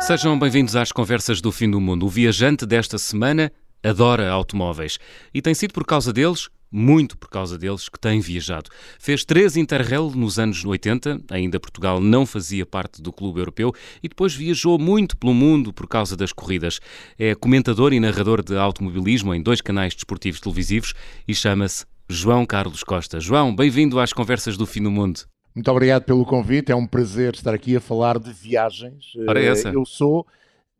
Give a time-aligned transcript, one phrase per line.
[0.00, 2.06] Sejam bem-vindos às conversas do fim do mundo.
[2.06, 3.52] O viajante desta semana
[3.82, 4.98] adora automóveis
[5.32, 8.70] e tem sido por causa deles muito por causa deles, que tem viajado.
[8.98, 14.08] Fez três Interrail nos anos 80, ainda Portugal não fazia parte do clube europeu, e
[14.08, 16.80] depois viajou muito pelo mundo por causa das corridas.
[17.18, 20.94] É comentador e narrador de automobilismo em dois canais desportivos televisivos
[21.26, 23.18] e chama-se João Carlos Costa.
[23.18, 25.20] João, bem-vindo às conversas do fim do mundo.
[25.60, 29.12] Muito obrigado pelo convite, é um prazer estar aqui a falar de viagens.
[29.28, 29.68] Ora é essa.
[29.68, 30.26] Eu sou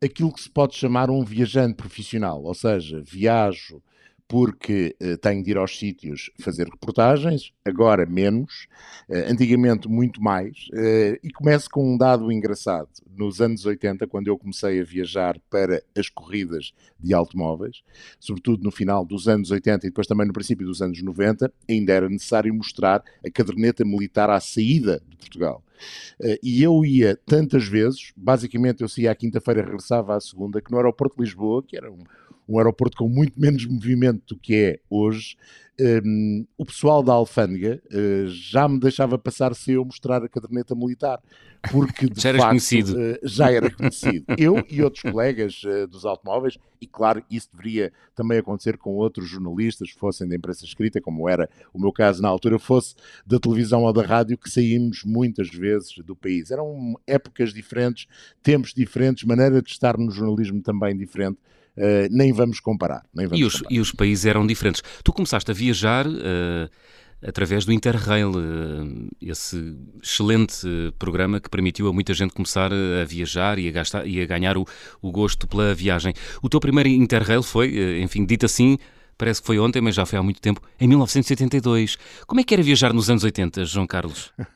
[0.03, 3.79] aquilo que se pode chamar um viajante profissional, ou seja, viajo
[4.31, 8.65] porque uh, tenho de ir aos sítios fazer reportagens, agora menos,
[9.09, 12.87] uh, antigamente muito mais, uh, e começo com um dado engraçado.
[13.13, 17.83] Nos anos 80, quando eu comecei a viajar para as corridas de automóveis,
[18.21, 21.91] sobretudo no final dos anos 80 e depois também no princípio dos anos 90, ainda
[21.91, 25.61] era necessário mostrar a caderneta militar à saída de Portugal.
[26.21, 30.71] Uh, e eu ia tantas vezes, basicamente eu saía à quinta-feira, regressava à segunda, que
[30.71, 32.05] no aeroporto de Lisboa, que era um,
[32.51, 35.35] um aeroporto com muito menos movimento do que é hoje,
[36.05, 40.75] um, o pessoal da alfândega uh, já me deixava passar se eu mostrar a caderneta
[40.75, 41.19] militar,
[41.71, 42.93] porque de já facto conhecido.
[42.93, 44.25] Uh, já era conhecido.
[44.37, 49.27] eu e outros colegas uh, dos automóveis, e claro, isso deveria também acontecer com outros
[49.27, 52.93] jornalistas, fossem da imprensa escrita, como era o meu caso na altura, fosse
[53.25, 56.51] da televisão ou da rádio, que saímos muitas vezes do país.
[56.51, 58.07] Eram épocas diferentes,
[58.43, 61.39] tempos diferentes, maneira de estar no jornalismo também diferente.
[61.77, 63.03] Uh, nem vamos comparar.
[63.13, 63.75] Nem vamos e, os, comparar.
[63.75, 64.81] e os países eram diferentes.
[65.03, 66.69] Tu começaste a viajar uh,
[67.25, 70.67] através do Interrail, uh, esse excelente
[70.99, 74.57] programa que permitiu a muita gente começar a viajar e a, gastar, e a ganhar
[74.57, 74.65] o,
[75.01, 76.13] o gosto pela viagem.
[76.41, 78.77] O teu primeiro Interrail foi, enfim, dito assim,
[79.17, 81.97] parece que foi ontem, mas já foi há muito tempo, em 1972.
[82.25, 84.33] Como é que era viajar nos anos 80, João Carlos?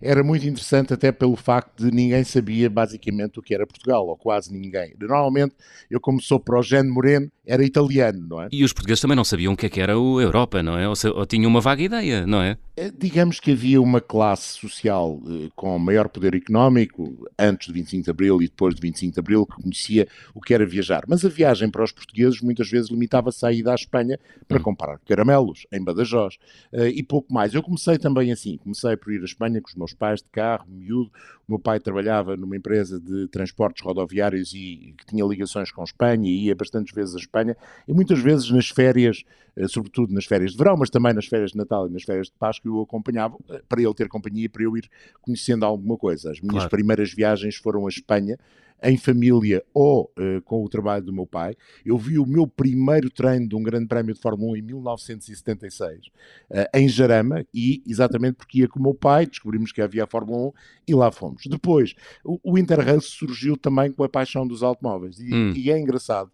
[0.00, 4.16] era muito interessante até pelo facto de ninguém sabia basicamente o que era Portugal, ou
[4.16, 4.94] quase ninguém.
[4.98, 5.54] Normalmente,
[5.90, 8.48] eu como sou para o Moreno, era italiano, não é?
[8.50, 10.88] E os portugueses também não sabiam o que, é que era a Europa, não é?
[10.88, 12.56] Ou, ou tinham uma vaga ideia, não é?
[12.98, 18.10] Digamos que havia uma classe social eh, com maior poder económico, antes de 25 de
[18.10, 21.04] Abril e depois de 25 de Abril, que conhecia o que era viajar.
[21.06, 24.18] Mas a viagem para os portugueses muitas vezes limitava-se a ida à Espanha
[24.48, 24.62] para hum.
[24.62, 26.36] comprar caramelos em Badajoz
[26.72, 27.54] uh, e pouco mais.
[27.54, 30.66] Eu comecei também assim, comecei por ir à Espanha com os meus pais de carro,
[30.68, 31.10] miúdo.
[31.46, 36.28] O meu pai trabalhava numa empresa de transportes rodoviários e que tinha ligações com Espanha
[36.28, 37.56] e ia bastantes vezes à Espanha.
[37.86, 39.24] E muitas vezes nas férias,
[39.56, 42.28] eh, sobretudo nas férias de verão, mas também nas férias de Natal e nas férias
[42.28, 44.88] de Páscoa, eu o acompanhava eh, para ele ter companhia, para eu ir
[45.20, 46.30] conhecendo alguma coisa.
[46.30, 46.70] As minhas claro.
[46.70, 48.38] primeiras viagens foram à Espanha
[48.84, 51.56] em família ou uh, com o trabalho do meu pai.
[51.84, 56.06] Eu vi o meu primeiro treino de um grande prémio de Fórmula 1 em 1976,
[56.06, 56.10] uh,
[56.50, 60.06] eh, em Jarama, e exatamente porque ia com o meu pai, descobrimos que havia a
[60.06, 60.52] Fórmula 1
[60.88, 61.44] e lá fomos.
[61.46, 65.52] Depois, o, o surgiu também com a paixão dos automóveis, e, hum.
[65.56, 66.30] e é engraçado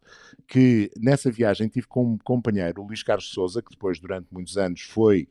[0.49, 4.81] que nessa viagem tive como companheiro o Luís Carlos Souza, que depois, durante muitos anos,
[4.81, 5.28] foi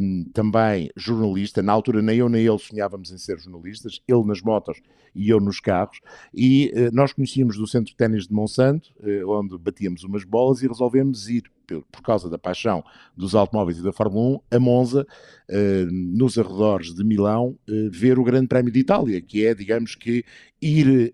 [0.00, 1.62] um, também jornalista.
[1.62, 4.80] Na altura, nem eu nem ele sonhávamos em ser jornalistas, ele nas motos
[5.14, 6.00] e eu nos carros.
[6.32, 10.62] E uh, nós conhecíamos do Centro de Ténis de Monsanto, uh, onde batíamos umas bolas
[10.62, 12.84] e resolvemos ir, por, por, causa da paixão
[13.16, 15.06] dos automóveis e da Fórmula 1, a Monza,
[15.48, 17.58] uh, nos arredores de Milão,
[17.90, 20.24] ver o Grande Prémio de Itália, que é, digamos que,
[20.60, 21.12] ir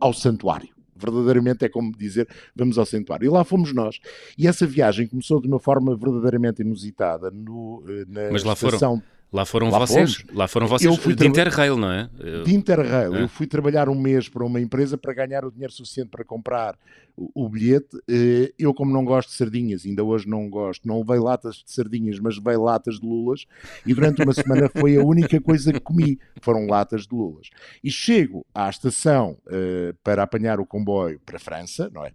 [0.00, 0.68] ao santuário
[1.00, 3.26] verdadeiramente é como dizer vamos ao santuário.
[3.26, 3.98] E lá fomos nós.
[4.36, 8.96] E essa viagem começou de uma forma verdadeiramente inusitada no, eh, na Mas lá estação...
[8.96, 10.36] Foram Lá foram lá vocês, fomos.
[10.36, 12.10] lá foram vocês eu fui de Interrail, não é?
[12.44, 13.14] De Interrail.
[13.14, 13.22] É.
[13.22, 16.76] Eu fui trabalhar um mês para uma empresa para ganhar o dinheiro suficiente para comprar
[17.16, 17.96] o, o, bilhete.
[18.08, 21.70] Eh, eu, como não gosto de sardinhas, ainda hoje não gosto, não levei latas de
[21.70, 23.46] sardinhas, mas levei latas de lulas.
[23.86, 27.50] E durante uma semana foi a única coisa que comi, foram latas de lulas.
[27.84, 32.12] E chego à estação uh, para apanhar o comboio para a França, não é?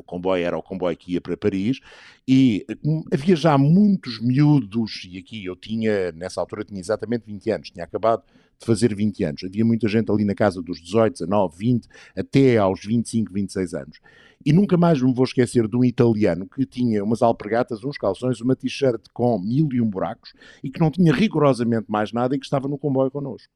[0.00, 1.80] O comboio era o comboio que ia para Paris,
[2.26, 7.50] e hum, havia já muitos miúdos, e aqui eu tinha, nessa altura tinha exatamente 20
[7.50, 8.22] anos, tinha acabado
[8.58, 12.56] de fazer 20 anos, havia muita gente ali na casa dos 18, 19, 20, até
[12.56, 14.00] aos 25, 26 anos.
[14.44, 18.40] E nunca mais me vou esquecer de um italiano que tinha umas alpergatas, uns calções,
[18.40, 20.32] uma t-shirt com mil e um buracos
[20.62, 23.52] e que não tinha rigorosamente mais nada e que estava no comboio connosco.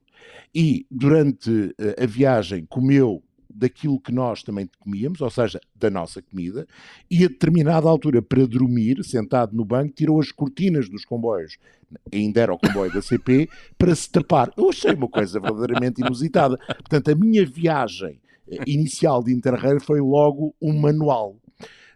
[0.53, 6.21] E durante eh, a viagem comeu daquilo que nós também comíamos, ou seja, da nossa
[6.21, 6.67] comida,
[7.09, 11.57] e a determinada altura, para dormir, sentado no banco, tirou as cortinas dos comboios,
[12.11, 14.51] ainda era o comboio da CP, para se tapar.
[14.57, 16.57] Eu achei uma coisa verdadeiramente inusitada.
[16.57, 18.19] Portanto, a minha viagem
[18.49, 21.35] eh, inicial de Interrail foi logo um manual.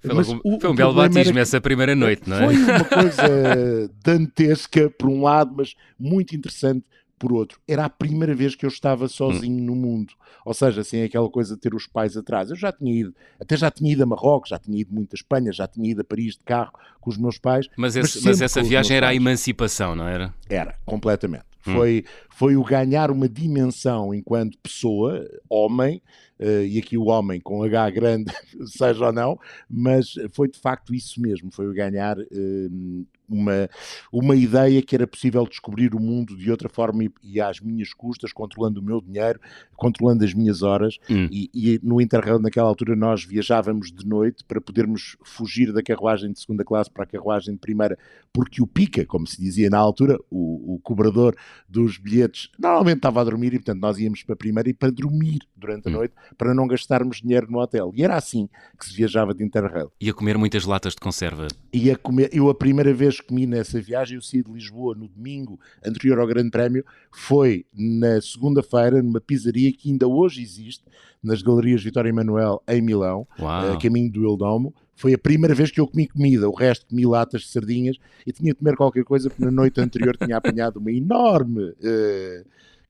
[0.02, 2.46] Foi, Mas um, o, foi um belo batismo essa primeira noite, não é?
[2.46, 6.86] Foi uma coisa dantesca, por um lado, mas muito interessante
[7.18, 9.66] por outro, era a primeira vez que eu estava sozinho hum.
[9.66, 10.14] no mundo.
[10.44, 12.50] Ou seja, sem aquela coisa de ter os pais atrás.
[12.50, 15.16] Eu já tinha ido, até já tinha ido a Marrocos, já tinha ido muito a
[15.16, 17.68] Espanha, já tinha ido a Paris de carro com os meus pais.
[17.78, 19.18] Mas, esse, mas, mas essa viagem era pais.
[19.18, 20.34] a emancipação, não era?
[20.50, 21.46] Era, completamente.
[21.68, 21.74] Hum.
[21.74, 26.02] Foi, foi o ganhar uma dimensão enquanto pessoa, homem,
[26.40, 28.32] uh, e aqui o homem com H grande,
[28.68, 29.40] seja ou não,
[29.70, 33.70] mas foi de facto isso mesmo, foi o ganhar uh, uma,
[34.12, 37.94] uma ideia que era possível descobrir o mundo de outra forma e, e às minhas
[37.94, 39.40] custas, controlando o meu dinheiro,
[39.76, 40.98] controlando as minhas horas.
[41.10, 41.28] Hum.
[41.32, 46.32] E, e, no Interrail, naquela altura, nós viajávamos de noite para podermos fugir da carruagem
[46.32, 47.98] de segunda classe para a carruagem de primeira,
[48.34, 51.36] porque o pica, como se dizia na altura, o, o cobrador
[51.68, 54.92] dos bilhetes, normalmente estava a dormir e, portanto, nós íamos para a primeira e para
[54.92, 55.96] dormir durante a hum.
[55.96, 57.92] noite, para não gastarmos dinheiro no hotel.
[57.96, 59.92] E era assim que se viajava de Interrail.
[60.00, 61.48] Ia comer muitas latas de conserva.
[61.74, 65.08] Ia comer, eu a primeira vez que comi nessa viagem, eu saí de Lisboa no
[65.08, 70.84] domingo anterior ao Grande Prémio, foi na segunda-feira, numa pizzaria que ainda hoje existe,
[71.22, 74.74] nas Galerias Vitória Emanuel, em Milão, a caminho do Eldomo.
[74.96, 78.32] Foi a primeira vez que eu comi comida, o resto comi latas de sardinhas e
[78.32, 81.70] tinha de comer qualquer coisa, porque na noite anterior tinha apanhado uma enorme.
[81.72, 82.46] Uh,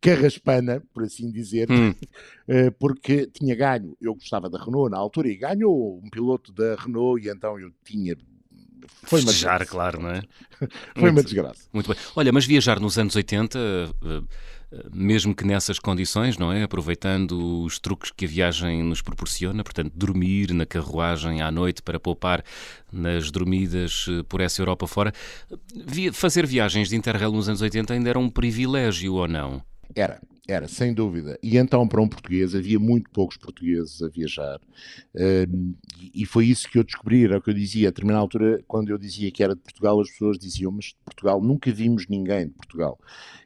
[0.05, 1.93] carraspana, por assim dizer, hum.
[2.47, 3.97] Eh, porque tinha ganho.
[3.99, 7.71] Eu gostava da Renault na altura e ganhou um piloto da Renault e então eu
[7.83, 8.15] tinha
[9.03, 9.65] foi uma desgraça.
[9.65, 10.21] claro, não é?
[10.93, 11.67] Foi muito, uma desgraça.
[11.73, 11.97] Muito bem.
[12.15, 13.89] Olha, mas viajar nos anos 80, eh,
[14.71, 16.63] eh, mesmo que nessas condições, não é?
[16.63, 21.99] Aproveitando os truques que a viagem nos proporciona, portanto, dormir na carruagem à noite para
[21.99, 22.43] poupar
[22.91, 25.13] nas dormidas eh, por essa Europa fora,
[26.13, 29.61] fazer viagens de Interrail nos anos 80 ainda era um privilégio ou não?
[29.93, 31.39] Era, era, sem dúvida.
[31.41, 34.59] E então, para um português, havia muito poucos portugueses a viajar.
[35.15, 35.73] Um,
[36.13, 37.87] e foi isso que eu descobri, era o que eu dizia.
[37.87, 40.97] A determinada altura, quando eu dizia que era de Portugal, as pessoas diziam, mas de
[41.03, 42.99] Portugal, nunca vimos ninguém de Portugal.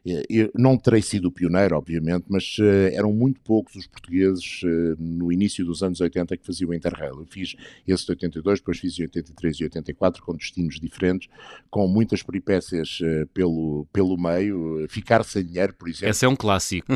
[0.04, 5.30] Eu não terei sido pioneiro, obviamente, mas uh, eram muito poucos os portugueses uh, no
[5.30, 7.18] início dos anos 80 que faziam Interrail.
[7.18, 7.54] Eu fiz
[7.86, 11.28] esse de 82, depois fiz em 83 e 84, com destinos diferentes,
[11.70, 12.98] com muitas peripécias
[13.34, 14.86] pelo, pelo meio.
[14.88, 16.08] Ficar sem dinheiro, por exemplo.
[16.08, 16.86] Esse é um clássico.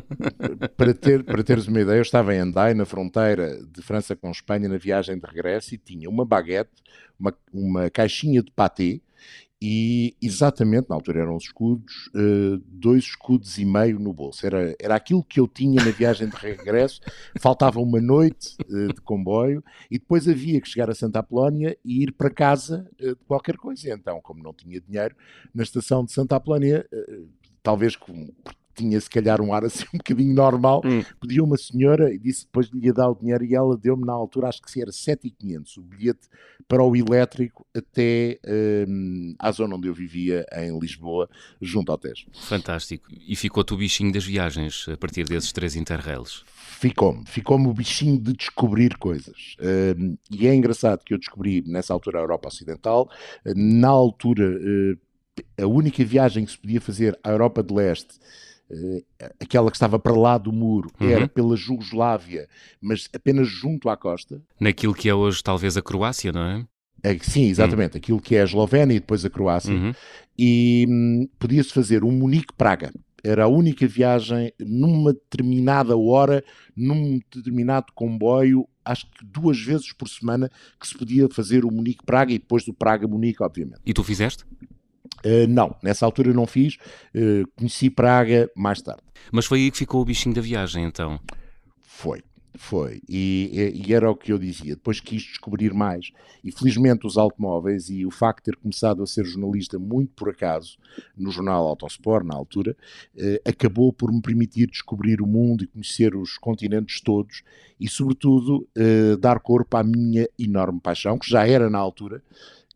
[0.76, 4.30] para, ter, para teres uma ideia, eu estava em Andai, na fronteira de França com
[4.30, 6.82] Espanha, na viagem de regresso, e tinha uma baguete,
[7.18, 9.00] uma, uma caixinha de pâté,
[9.66, 14.44] e exatamente, na altura eram os escudos, uh, dois escudos e meio no bolso.
[14.44, 17.00] Era, era aquilo que eu tinha na viagem de regresso.
[17.40, 22.02] Faltava uma noite uh, de comboio e depois havia que chegar a Santa Apolónia e
[22.02, 23.88] ir para casa uh, de qualquer coisa.
[23.88, 25.16] Então, como não tinha dinheiro,
[25.54, 26.86] na estação de Santa Apolónia,
[27.62, 28.28] talvez com,
[28.74, 31.02] tinha se calhar um ar assim um bocadinho normal, hum.
[31.20, 34.12] pediu uma senhora e disse depois lhe ia dar o dinheiro e ela deu-me na
[34.12, 36.28] altura, acho que se era 7,500 o bilhete
[36.66, 38.38] para o elétrico até
[38.88, 41.28] um, à zona onde eu vivia, em Lisboa,
[41.60, 42.26] junto ao Tejo.
[42.32, 43.08] Fantástico.
[43.10, 46.44] E ficou-te o bichinho das viagens a partir desses três interrails?
[46.46, 49.56] Ficou-me, ficou-me o bichinho de descobrir coisas.
[49.98, 53.08] Um, e é engraçado que eu descobri nessa altura a Europa Ocidental,
[53.54, 54.98] na altura uh,
[55.60, 58.18] a única viagem que se podia fazer à Europa de Leste
[59.40, 61.08] aquela que estava para lá do muro uhum.
[61.08, 62.48] era pela Jugoslávia,
[62.80, 64.40] mas apenas junto à costa.
[64.58, 66.66] Naquilo que é hoje talvez a Croácia, não é?
[67.02, 67.94] é sim, exatamente.
[67.94, 67.98] Uhum.
[67.98, 69.74] Aquilo que é a Eslovénia e depois a Croácia.
[69.74, 69.92] Uhum.
[70.38, 72.92] E hum, podia-se fazer um Munique-Praga.
[73.22, 76.44] Era a única viagem numa determinada hora,
[76.76, 82.32] num determinado comboio, acho que duas vezes por semana, que se podia fazer o Munique-Praga
[82.32, 83.80] e depois do Praga-Munique, obviamente.
[83.86, 84.44] E tu fizeste?
[85.24, 86.76] Uh, não, nessa altura não fiz,
[87.14, 89.02] uh, conheci Praga mais tarde.
[89.32, 91.18] Mas foi aí que ficou o bichinho da viagem, então?
[91.82, 92.22] Foi,
[92.58, 93.00] foi.
[93.08, 94.74] E, e, era o que eu dizia.
[94.74, 96.10] Depois quis descobrir mais.
[96.42, 100.28] E felizmente os automóveis e o facto de ter começado a ser jornalista muito por
[100.28, 100.76] acaso,
[101.16, 102.76] no jornal Autosport, na altura,
[103.16, 107.42] uh, acabou por me permitir descobrir o mundo e conhecer os continentes todos
[107.80, 108.68] e, sobretudo,
[109.20, 112.22] dar corpo à minha enorme paixão, que já era na altura,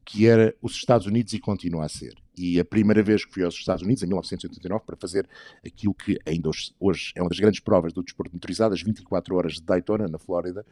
[0.05, 2.15] que era os Estados Unidos e continua a ser.
[2.39, 5.29] E a primeira vez que fui aos Estados Unidos, em 1989, para fazer
[5.65, 9.55] aquilo que ainda hoje, é uma das grandes provas do desporto motorizado, as 24 horas
[9.55, 10.65] de Daytona, na Flórida,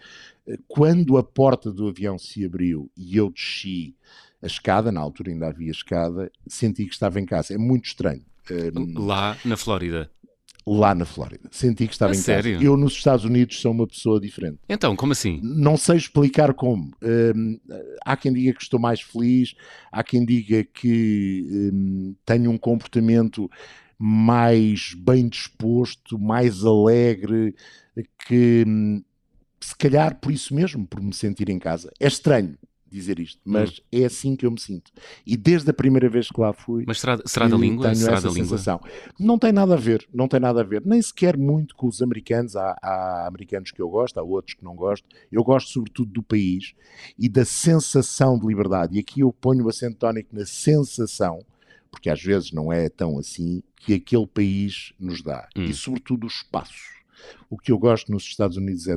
[0.47, 3.95] eh, quando a porta do avião se abriu e eu desci
[4.43, 7.55] a escada, na altura ainda havia escada, senti que estava em casa.
[7.55, 8.25] É muito estranho.
[8.95, 10.11] Lá na Flórida
[10.67, 11.49] lá na Flórida.
[11.53, 12.55] Senti que estava a em sério?
[12.55, 12.65] casa.
[12.65, 14.59] Eu nos Estados Unidos sou uma pessoa diferente.
[14.69, 15.41] Então, como assim?
[15.43, 16.93] Não sei explicar como.
[17.03, 17.61] Um,
[18.05, 19.55] há quem diga que estou mais feliz,
[19.93, 23.49] há quem diga que um, tenho um comportamento
[23.99, 27.55] mais bem disposto, mais alegre,
[28.27, 29.03] que hum,
[29.61, 31.93] se calhar por isso mesmo, por me sentir em casa.
[32.01, 32.59] É estranho
[32.97, 33.83] dizer isto, mas hum.
[33.93, 34.91] é assim que eu me sinto.
[35.27, 36.85] E desde a primeira vez que lá fui.
[36.87, 37.85] Mas será, será da língua?
[37.87, 38.81] Tenho será essa da sensação.
[38.83, 39.15] Língua?
[39.19, 40.83] Não tem nada a ver, não tem nada a ver.
[40.85, 42.57] Nem sequer muito com os americanos.
[42.57, 45.07] Há, há americanos que eu gosto, há outros que não gosto.
[45.31, 46.75] Eu gosto sobretudo do país
[47.19, 48.97] e da sensação de liberdade.
[48.97, 51.45] E aqui eu ponho o acento tónico na sensação,
[51.91, 55.49] porque às vezes não é tão assim, que aquele país nos dá.
[55.57, 55.65] Hum.
[55.65, 56.97] E sobretudo o espaço.
[57.51, 58.97] O que eu gosto nos Estados Unidos é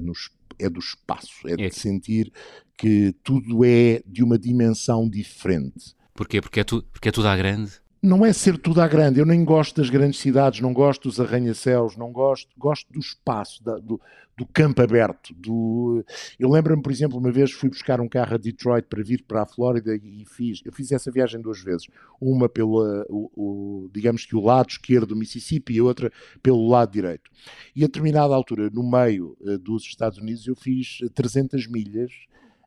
[0.60, 2.32] é do espaço, é, é de sentir
[2.80, 5.94] que tudo é de uma dimensão diferente.
[6.14, 6.40] Porquê?
[6.42, 7.74] Porque é, tu, porque é tudo à grande?
[8.02, 9.20] não é ser tudo à grande.
[9.20, 13.62] Eu nem gosto das grandes cidades, não gosto dos arranha-céus, não gosto, gosto do espaço,
[13.62, 14.00] da, do,
[14.38, 15.34] do, campo aberto.
[15.34, 16.04] Do...
[16.40, 19.42] Eu lembro-me, por exemplo, uma vez fui buscar um carro a Detroit para vir para
[19.42, 21.88] a Flórida e fiz, eu fiz essa viagem duas vezes.
[22.22, 27.30] Uma pelo, digamos que o lado esquerdo do Mississippi e outra pelo lado direito.
[27.76, 32.12] E a determinada altura, no meio uh, dos Estados Unidos, eu fiz 300 milhas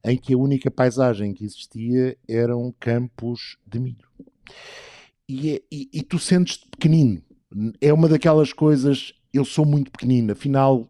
[0.04, 4.08] em que a única paisagem que existia eram campos de milho
[5.28, 7.22] e, é, e, e tu sentes-te pequenino.
[7.80, 10.88] É uma daquelas coisas, eu sou muito pequenino, afinal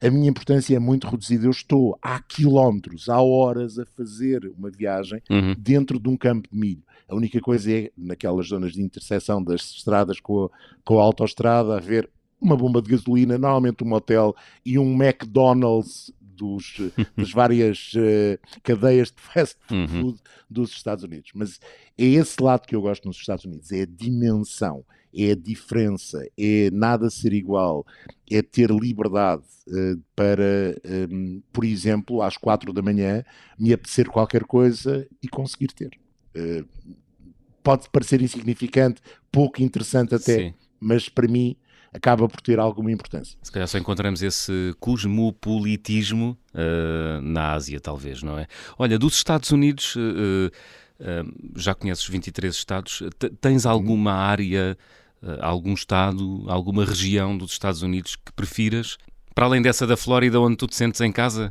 [0.00, 1.46] a minha importância é muito reduzida.
[1.46, 5.54] Eu estou há quilómetros, há horas a fazer uma viagem uhum.
[5.58, 6.82] dentro de um campo de milho.
[7.06, 10.50] A única coisa é, naquelas zonas de interseção das estradas com a,
[10.84, 12.08] com a autoestrada, haver
[12.40, 16.80] uma bomba de gasolina, normalmente um hotel e um McDonald's dos,
[17.16, 19.86] das várias uh, cadeias de fast uhum.
[19.86, 20.18] food uhum.
[20.48, 21.30] dos Estados Unidos.
[21.34, 21.60] Mas
[21.98, 24.82] é esse lado que eu gosto nos Estados Unidos, é a dimensão,
[25.14, 27.84] é a diferença, é nada ser igual,
[28.30, 33.22] é ter liberdade uh, para, um, ehm, por exemplo, às quatro da manhã,
[33.58, 35.90] me apetecer qualquer coisa e conseguir ter.
[36.34, 36.66] Uh,
[37.62, 40.54] pode parecer insignificante, pouco interessante até, Sim.
[40.80, 41.56] mas para mim
[41.92, 43.36] acaba por ter alguma importância.
[43.42, 48.46] Se calhar só encontramos esse cosmopolitismo uh, na Ásia, talvez, não é?
[48.78, 50.50] Olha, dos Estados Unidos, uh,
[51.00, 53.02] uh, já conheces 23 Estados,
[53.40, 54.76] tens alguma área,
[55.40, 58.96] algum Estado, alguma região dos Estados Unidos que prefiras?
[59.40, 61.50] Para além dessa da Flórida, onde tu te sentes em casa?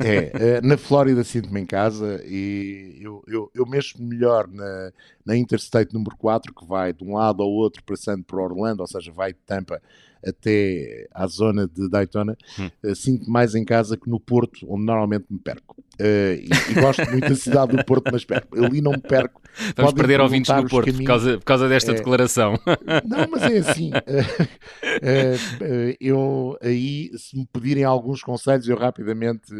[0.00, 4.90] É, na Flórida sinto-me em casa e eu, eu, eu mexo melhor na,
[5.22, 8.86] na Interstate número 4, que vai de um lado ao outro, passando por Orlando, ou
[8.86, 9.82] seja, vai de Tampa
[10.26, 12.70] até à zona de Daytona, hum.
[12.82, 15.76] uh, sinto mais em casa que no Porto, onde normalmente me perco.
[16.00, 18.26] Uh, e, e, gosto muito da cidade do Porto, mas.
[18.62, 19.40] Ali não me perco.
[19.74, 22.58] Vamos Podem perder ouvintes no Porto por causa, por causa desta é, declaração.
[23.06, 23.90] Não, mas é assim.
[23.90, 29.52] Uh, eu aí, se me pedirem alguns conselhos, eu rapidamente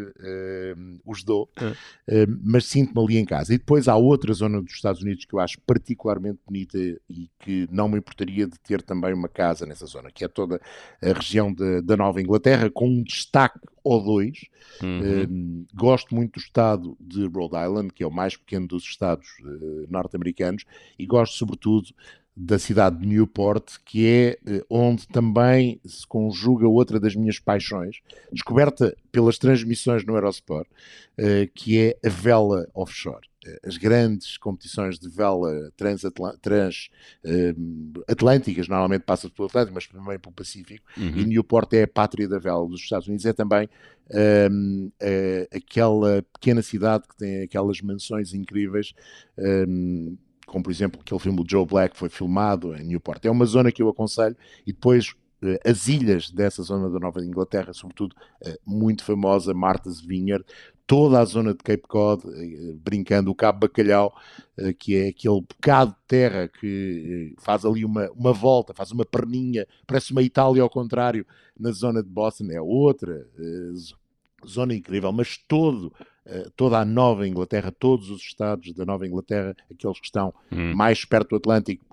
[1.05, 1.49] os dou,
[2.43, 3.53] mas sinto-me ali em casa.
[3.53, 7.67] E depois há outra zona dos Estados Unidos que eu acho particularmente bonita e que
[7.71, 10.61] não me importaria de ter também uma casa nessa zona, que é toda
[11.01, 14.45] a região de, da Nova Inglaterra, com um destaque ou dois.
[14.83, 15.63] Uhum.
[15.63, 19.27] Uh, gosto muito do estado de Rhode Island, que é o mais pequeno dos estados
[19.41, 20.65] uh, norte-americanos,
[20.99, 21.89] e gosto sobretudo
[22.35, 28.01] da cidade de Newport, que é uh, onde também se conjuga outra das minhas paixões,
[28.31, 30.67] descoberta pelas transmissões no Eurosport,
[31.55, 33.26] que é a vela offshore
[33.63, 36.89] as grandes competições de vela transatlânticas, trans,
[37.23, 41.17] uh, normalmente passa pelo Atlântico, mas também pelo Pacífico, uhum.
[41.17, 43.69] e Newport é a pátria da vela dos Estados Unidos, é também
[44.51, 48.93] um, uh, aquela pequena cidade que tem aquelas mansões incríveis,
[49.37, 53.23] um, como por exemplo aquele filme do Joe Black foi filmado em Newport.
[53.25, 55.13] É uma zona que eu aconselho e depois
[55.43, 60.45] eh, as ilhas dessa zona da Nova Inglaterra, sobretudo eh, muito famosa, Martha's Vineyard,
[60.87, 64.15] toda a zona de Cape Cod, eh, brincando, o Cabo Bacalhau,
[64.79, 69.67] que é aquele bocado de terra que faz ali uma, uma volta, faz uma perninha,
[69.85, 71.25] parece uma Itália ao contrário,
[71.59, 73.27] na zona de Boston, é outra
[74.47, 75.93] zona incrível, mas todo
[76.55, 80.73] toda a Nova Inglaterra, todos os estados da Nova Inglaterra, aqueles que estão hum.
[80.75, 81.85] mais perto do Atlântico,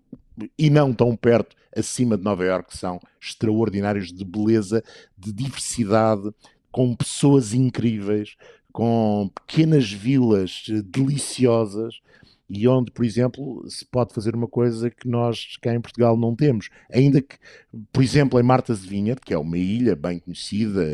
[0.59, 4.83] e não tão perto acima de Nova Iorque, são extraordinários de beleza,
[5.17, 6.31] de diversidade,
[6.71, 8.37] com pessoas incríveis,
[8.75, 12.01] com pequenas vilas deliciosas
[12.51, 16.35] e onde, por exemplo, se pode fazer uma coisa que nós cá em Portugal não
[16.35, 16.69] temos.
[16.93, 17.37] Ainda que,
[17.93, 20.85] por exemplo, em Martas de Vineyard, que é uma ilha bem conhecida,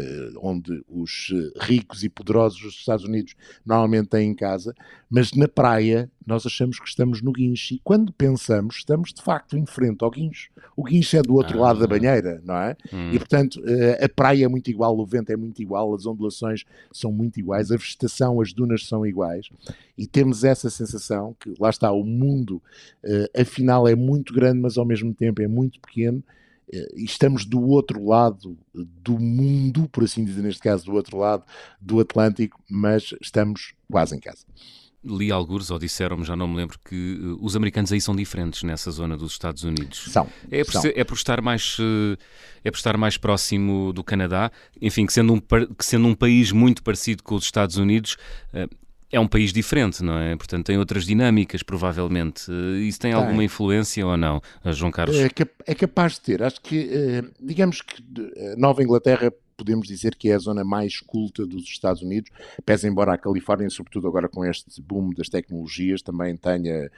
[0.42, 3.34] onde os ricos e poderosos dos Estados Unidos
[3.64, 4.75] normalmente têm casa,
[5.08, 7.75] mas na praia nós achamos que estamos no guincho.
[7.75, 10.49] E quando pensamos, estamos de facto em frente ao guincho.
[10.76, 12.76] O guincho é do outro ah, lado da banheira, não é?
[12.92, 13.10] Hum.
[13.12, 16.64] E portanto, eh, a praia é muito igual, o vento é muito igual, as ondulações
[16.92, 19.50] são muito iguais, a vegetação, as dunas são iguais.
[19.99, 22.62] E temos essa sensação que, lá está, o mundo,
[23.04, 26.22] uh, afinal, é muito grande, mas ao mesmo tempo é muito pequeno.
[26.72, 31.18] Uh, e estamos do outro lado do mundo, por assim dizer, neste caso, do outro
[31.18, 31.42] lado
[31.80, 34.46] do Atlântico, mas estamos quase em casa.
[35.04, 38.62] Li alguns, ou disseram-me, já não me lembro, que uh, os americanos aí são diferentes
[38.62, 40.04] nessa zona dos Estados Unidos.
[40.09, 40.28] São.
[40.50, 40.83] É por, são.
[40.83, 42.16] Ser, é por estar mais uh,
[42.62, 46.52] é por estar mais próximo do Canadá, enfim, que sendo um, que sendo um país
[46.52, 48.16] muito parecido com os Estados Unidos,
[48.52, 48.69] uh,
[49.12, 50.37] é um país diferente, não é?
[50.37, 52.42] Portanto, tem outras dinâmicas, provavelmente.
[52.87, 53.12] Isso tem, tem.
[53.12, 55.16] alguma influência ou não, João Carlos?
[55.16, 55.28] É,
[55.66, 56.42] é capaz de ter.
[56.45, 58.00] Acho que, digamos que
[58.57, 62.31] Nova Inglaterra podemos dizer que é a zona mais culta dos Estados Unidos,
[62.64, 66.90] pese embora a Califórnia, sobretudo agora com este boom das tecnologias, também tenha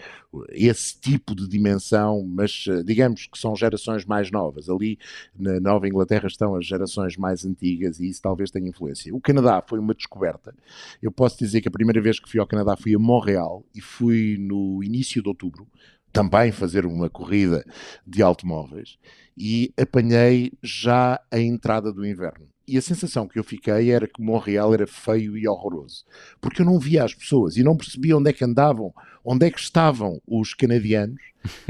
[0.51, 4.71] esse tipo de dimensão, mas eh, digamos que são gerações mais novas.
[4.71, 4.97] Ali
[5.37, 9.13] na Nova Inglaterra estão as gerações mais antigas e isso talvez tenha influência.
[9.13, 10.55] O Canadá foi uma descoberta.
[11.03, 13.81] Eu posso dizer que a primeira vez que fui ao Canadá fui a Montreal e
[13.81, 15.67] fui no início de outubro
[16.13, 17.65] também fazer uma corrida
[18.07, 18.99] de automóveis
[19.37, 22.52] e apanhei já a entrada do inverno.
[22.67, 26.05] E a sensação que eu fiquei era que Montreal era feio e horroroso,
[26.41, 29.51] porque eu não via as pessoas e não percebia onde é que andavam, onde é
[29.51, 31.21] que estavam os canadianos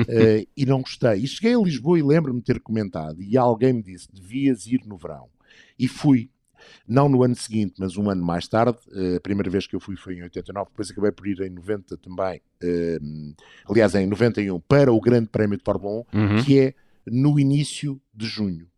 [0.01, 1.21] uh, e não gostei.
[1.21, 4.83] E cheguei a Lisboa e lembro-me de ter comentado e alguém me disse, devias ir
[4.87, 5.29] no verão.
[5.79, 6.31] E fui.
[6.87, 8.79] Não no ano seguinte, mas um ano mais tarde.
[8.93, 11.51] Uh, a primeira vez que eu fui foi em 89, depois acabei por ir em
[11.51, 13.35] 90 também, uh,
[13.69, 16.45] aliás, em 91, para o Grande Prémio de Fórmula 1, uhum.
[16.45, 16.75] que é
[17.07, 18.69] no início de junho.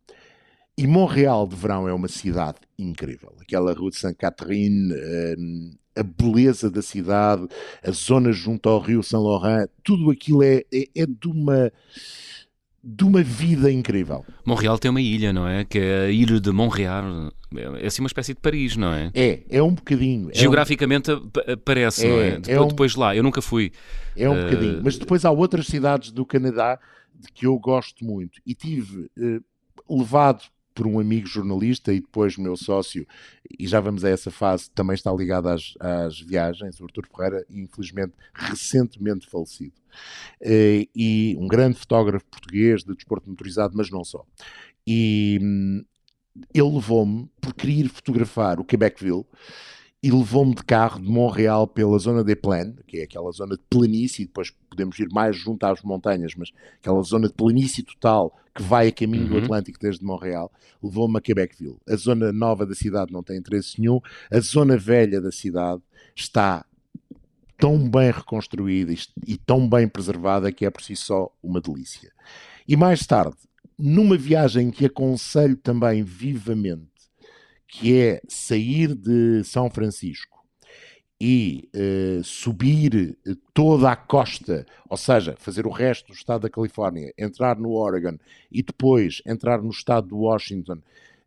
[0.77, 3.33] E Montreal de verão é uma cidade incrível.
[3.39, 4.93] Aquela rua de Sainte-Catherine,
[5.37, 7.47] hum, a beleza da cidade,
[7.81, 11.71] a zona junto ao rio Saint Laurent, tudo aquilo é, é, é de uma
[12.87, 14.23] de uma vida incrível.
[14.45, 15.65] Montreal tem uma ilha, não é?
[15.65, 17.31] Que é a Ilha de Montreal.
[17.81, 19.09] É assim uma espécie de Paris, não é?
[19.15, 20.29] É, é um bocadinho.
[20.29, 21.31] É Geograficamente um...
[21.63, 22.31] parece, é, não é?
[22.31, 22.67] Depois, é um...
[22.67, 23.71] depois, lá, eu nunca fui.
[24.15, 24.43] É um uh...
[24.43, 24.81] bocadinho.
[24.83, 26.79] Mas depois há outras cidades do Canadá
[27.15, 28.39] de que eu gosto muito.
[28.45, 29.43] E tive uh,
[29.89, 30.43] levado
[30.75, 33.07] por um amigo jornalista e depois meu sócio,
[33.57, 37.45] e já vamos a essa fase, também está ligado às, às viagens, o Artur Ferreira,
[37.49, 39.73] infelizmente recentemente falecido.
[40.41, 44.25] Eh, e um grande fotógrafo português de desporto motorizado, mas não só.
[44.85, 45.85] E hum,
[46.53, 49.25] ele levou-me, por querer fotografar o Quebecville,
[50.05, 53.63] e levou-me de carro de Montreal pela zona de Plaine, que é aquela zona de
[53.67, 58.31] planície, e depois podemos ir mais junto às montanhas, mas aquela zona de planície total
[58.53, 59.29] que vai a caminho uhum.
[59.29, 60.51] do Atlântico desde Montreal,
[60.83, 61.79] levou-me a Quebecville.
[61.89, 63.99] A zona nova da cidade não tem interesse nenhum,
[64.31, 65.81] a zona velha da cidade
[66.15, 66.63] está
[67.57, 68.93] tão bem reconstruída
[69.25, 72.11] e tão bem preservada que é por si só uma delícia.
[72.67, 73.37] E mais tarde,
[73.75, 76.94] numa viagem que aconselho também vivamente,
[77.79, 80.35] que é sair de São Francisco
[81.19, 86.49] e uh, subir eh, toda a costa, ou seja, fazer o resto do estado da
[86.49, 88.17] Califórnia, entrar no Oregon
[88.51, 90.77] e depois entrar no estado do Washington,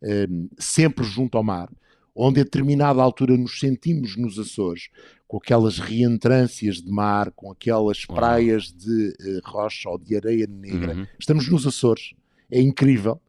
[0.03, 1.71] uh, sempre junto ao mar,
[2.15, 4.91] onde a determinada altura nos sentimos nos Açores,
[5.27, 10.95] com aquelas reentrâncias de mar, com aquelas praias de uh, rocha ou de areia negra.
[10.95, 11.07] Uhum.
[11.19, 12.13] Estamos nos Açores,
[12.51, 13.21] é incrível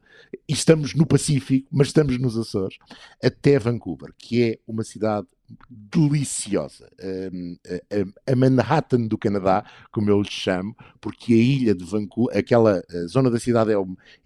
[0.48, 2.76] e estamos no Pacífico, mas estamos nos Açores,
[3.22, 5.26] até Vancouver, que é uma cidade
[5.68, 6.88] deliciosa.
[8.26, 13.30] a Manhattan do Canadá, como eu lhe chamo, porque a ilha de Vancouver, aquela zona
[13.30, 13.76] da cidade é,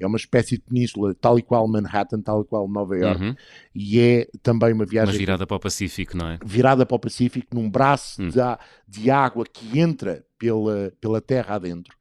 [0.01, 3.35] é uma espécie de península, tal e qual Manhattan, tal e qual Nova York, uhum.
[3.75, 5.13] e é também uma viagem.
[5.13, 6.39] Mas virada para o Pacífico, não é?
[6.45, 8.29] Virada para o Pacífico, num braço uhum.
[8.29, 8.41] de,
[8.87, 11.97] de água que entra pela, pela terra adentro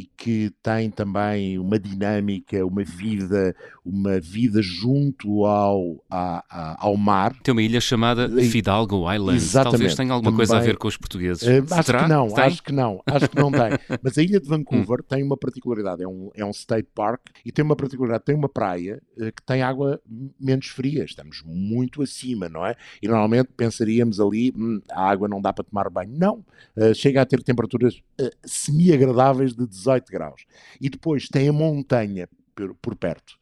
[0.00, 6.96] e que tem também uma dinâmica, uma vida, uma vida junto ao, a, a, ao
[6.96, 7.34] mar.
[7.42, 9.36] Tem uma ilha chamada Fidalgo Island.
[9.36, 9.72] Exatamente.
[9.72, 11.42] Talvez tenha alguma também, coisa a ver com os portugueses.
[11.42, 12.04] Uh, acho Será?
[12.04, 12.44] que não, tem?
[12.44, 13.70] acho que não, acho que não tem.
[14.02, 15.06] Mas a ilha de Vancouver hum.
[15.06, 18.48] tem uma particularidade, é um, é um state park e tem uma particularidade, tem uma
[18.48, 20.00] praia uh, que tem água
[20.40, 22.74] menos fria, estamos muito acima, não é?
[23.02, 26.16] E normalmente pensaríamos ali, hum, a água não dá para tomar banho.
[26.16, 26.44] Não,
[26.76, 28.00] uh, chega a ter temperaturas
[28.44, 30.44] semi-agradáveis de 18 graus.
[30.80, 33.34] E depois tem a montanha por, por perto.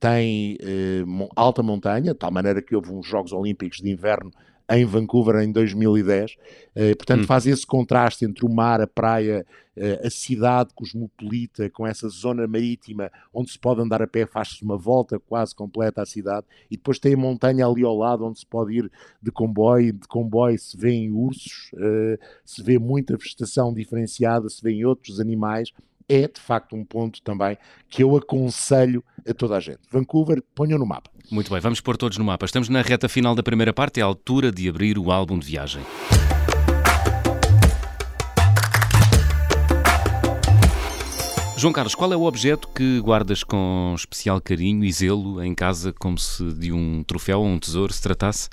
[0.00, 1.04] Tem eh,
[1.36, 4.32] alta montanha, de tal maneira que houve uns Jogos Olímpicos de Inverno
[4.70, 6.36] em Vancouver em 2010.
[6.74, 7.26] Eh, portanto, hum.
[7.26, 12.46] faz esse contraste entre o mar, a praia, eh, a cidade cosmopolita, com essa zona
[12.46, 16.46] marítima onde se pode andar a pé, faz-se uma volta quase completa à cidade.
[16.70, 19.92] E depois tem a montanha ali ao lado onde se pode ir de comboio.
[19.92, 25.70] De comboio se vêem ursos, eh, se vê muita vegetação diferenciada, se vêem outros animais
[26.12, 27.56] é de facto um ponto também
[27.88, 29.80] que eu aconselho a toda a gente.
[29.90, 31.10] Vancouver, ponham no mapa.
[31.30, 32.44] Muito bem, vamos pôr todos no mapa.
[32.44, 35.46] Estamos na reta final da primeira parte, é a altura de abrir o álbum de
[35.46, 35.82] viagem.
[41.56, 45.92] João Carlos, qual é o objeto que guardas com especial carinho e zelo em casa,
[45.92, 48.48] como se de um troféu ou um tesouro se tratasse?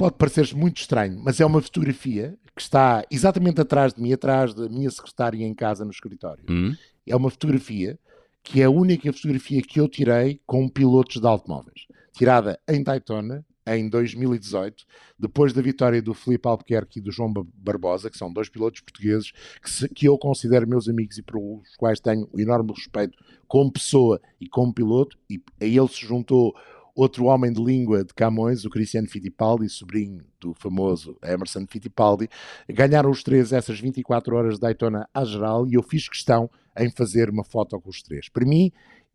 [0.00, 4.54] pode parecer muito estranho, mas é uma fotografia que está exatamente atrás de mim, atrás
[4.54, 6.42] da minha secretária em casa no escritório.
[6.48, 6.74] Hum?
[7.06, 7.98] É uma fotografia
[8.42, 11.86] que é a única fotografia que eu tirei com pilotos de automóveis.
[12.12, 14.84] Tirada em Daytona, em 2018,
[15.18, 19.32] depois da vitória do Felipe Albuquerque e do João Barbosa, que são dois pilotos portugueses
[19.62, 24.20] que, se, que eu considero meus amigos e pelos quais tenho enorme respeito como pessoa
[24.40, 26.54] e como piloto, e a ele se juntou
[26.94, 32.28] outro homem de língua de Camões, o Cristiano Fittipaldi, sobrinho do famoso Emerson Fittipaldi,
[32.68, 36.90] ganharam os três essas 24 horas de Daytona à geral e eu fiz questão em
[36.90, 38.28] fazer uma foto com os três.
[38.28, 38.72] Para mim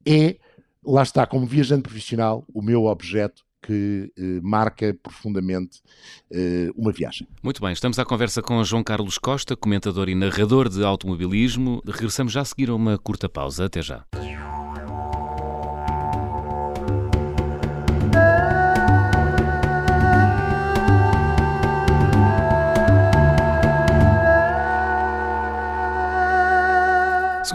[0.08, 0.38] é,
[0.84, 5.82] lá está, como viajante profissional, o meu objeto que eh, marca profundamente
[6.32, 7.28] eh, uma viagem.
[7.42, 11.82] Muito bem, estamos à conversa com João Carlos Costa, comentador e narrador de automobilismo.
[11.84, 13.66] Regressamos já a seguir a uma curta pausa.
[13.66, 14.06] Até já.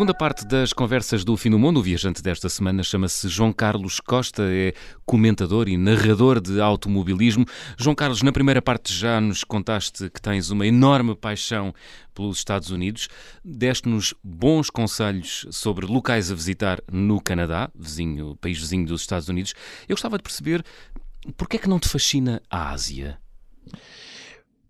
[0.00, 4.00] Segunda parte das conversas do Fim do Mundo, o viajante desta semana chama-se João Carlos
[4.00, 4.72] Costa, é
[5.04, 7.44] comentador e narrador de automobilismo.
[7.76, 11.74] João Carlos, na primeira parte já nos contaste que tens uma enorme paixão
[12.14, 13.10] pelos Estados Unidos,
[13.44, 19.52] deste-nos bons conselhos sobre locais a visitar no Canadá, vizinho, país vizinho dos Estados Unidos.
[19.86, 20.64] Eu gostava de perceber
[21.36, 23.18] porquê é que não te fascina a Ásia?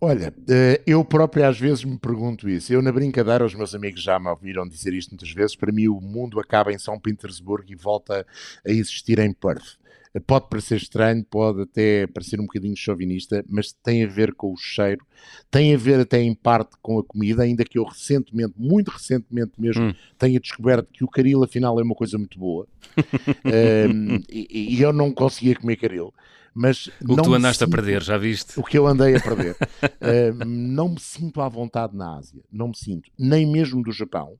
[0.03, 2.73] Olha, eh, eu próprio às vezes me pergunto isso.
[2.73, 5.55] Eu, na brincadeira, os meus amigos já me ouviram dizer isto muitas vezes.
[5.55, 8.25] Para mim, o mundo acaba em São Petersburgo e volta
[8.65, 9.79] a existir em Perth.
[10.25, 14.57] Pode parecer estranho, pode até parecer um bocadinho chauvinista, mas tem a ver com o
[14.57, 15.05] cheiro,
[15.49, 19.53] tem a ver até em parte com a comida, ainda que eu recentemente, muito recentemente
[19.57, 19.93] mesmo, hum.
[20.17, 22.67] tenha descoberto que o caril afinal é uma coisa muito boa.
[23.93, 26.13] um, e, e, eu não conseguia comer caril.
[26.53, 28.59] Mas o que tu andaste sinto, a perder, já viste?
[28.59, 29.55] O que eu andei a perder.
[29.55, 34.37] uh, não me sinto à vontade na Ásia, não me sinto, nem mesmo do Japão,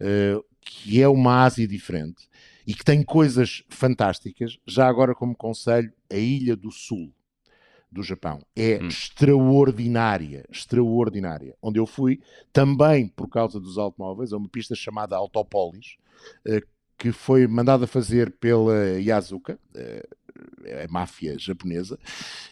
[0.00, 2.28] uh, que é uma Ásia diferente
[2.66, 4.58] e que tem coisas fantásticas.
[4.66, 7.12] Já agora, como conselho, a Ilha do Sul
[7.90, 8.88] do Japão é hum.
[8.88, 11.56] extraordinária, extraordinária.
[11.62, 12.20] Onde eu fui,
[12.52, 15.96] também por causa dos automóveis, a uma pista chamada Autopolis,
[16.46, 16.60] uh,
[16.98, 19.58] que foi mandada fazer pela Yazuka,
[20.84, 21.98] a máfia japonesa,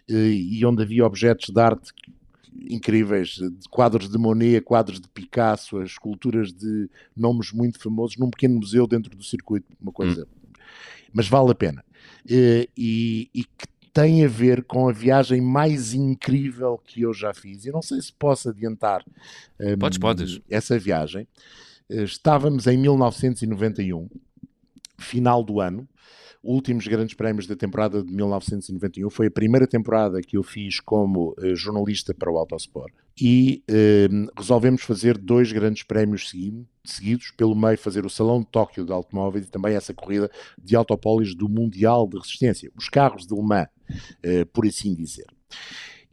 [0.08, 1.92] eh, e onde havia objetos de arte
[2.68, 8.86] incríveis, quadros de Monet, quadros de Picasso, esculturas de nomes muito famosos, num pequeno museu
[8.86, 10.22] dentro do circuito, uma coisa.
[10.22, 10.58] Hum.
[11.12, 11.84] Mas vale a pena.
[12.28, 17.32] Eh, e, e, que tem a ver com a viagem mais incrível que eu já
[17.32, 17.64] fiz.
[17.64, 19.04] E não sei se posso adiantar
[19.60, 20.40] um, podes, podes.
[20.50, 21.28] essa viagem.
[21.88, 24.08] Eh, estávamos em 1991,
[24.98, 25.88] final do ano,
[26.44, 29.10] últimos grandes prémios da temporada de 1991.
[29.10, 32.92] Foi a primeira temporada que eu fiz como uh, jornalista para o Autosport.
[33.20, 36.32] E uh, resolvemos fazer dois grandes prémios
[36.84, 40.30] seguidos, pelo meio fazer o Salão de Tóquio de Automóveis e também essa corrida
[40.62, 45.26] de automóveis do Mundial de Resistência, os carros de Le Mans, uh, por assim dizer.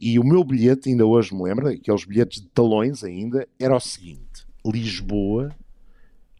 [0.00, 3.80] E o meu bilhete, ainda hoje me lembro, aqueles bilhetes de talões ainda, era o
[3.80, 5.54] seguinte: Lisboa,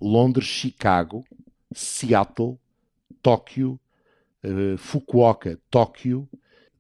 [0.01, 1.25] Londres, Chicago,
[1.73, 2.59] Seattle,
[3.23, 3.79] Tóquio,
[4.45, 6.29] uh, Fukuoka, Tóquio,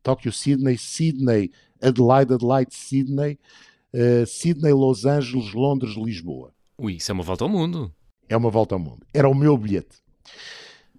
[0.02, 3.38] Tóquio, Sydney, Sydney, Adelaide, Adelaide, Sydney,
[3.94, 6.52] uh, Sydney, Los Angeles, Londres, Lisboa.
[6.78, 7.92] Ui, isso é uma volta ao mundo.
[8.28, 9.06] É uma volta ao mundo.
[9.12, 10.02] Era o meu bilhete.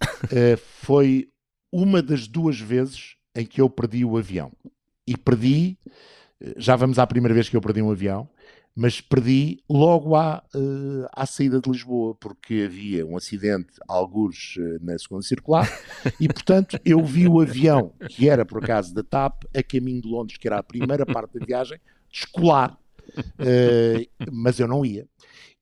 [0.02, 1.30] uh, foi
[1.72, 4.52] uma das duas vezes em que eu perdi o avião.
[5.08, 5.78] E perdi,
[6.56, 8.30] já vamos à primeira vez que eu perdi um avião,
[8.76, 14.84] mas perdi logo à, uh, à saída de Lisboa, porque havia um acidente, alguns uh,
[14.84, 15.70] na segunda circular,
[16.20, 20.08] e portanto eu vi o avião, que era por acaso da TAP, a caminho de
[20.08, 21.80] Londres, que era a primeira parte da viagem,
[22.12, 22.78] escolar,
[23.18, 25.08] uh, mas eu não ia.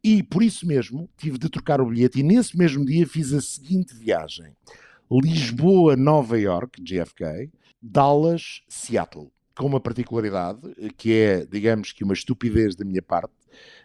[0.03, 3.41] E por isso mesmo tive de trocar o bilhete, e nesse mesmo dia fiz a
[3.41, 4.55] seguinte viagem:
[5.11, 10.59] Lisboa-Nova York, JFK, Dallas-Seattle com uma particularidade,
[10.97, 13.31] que é, digamos que uma estupidez da minha parte.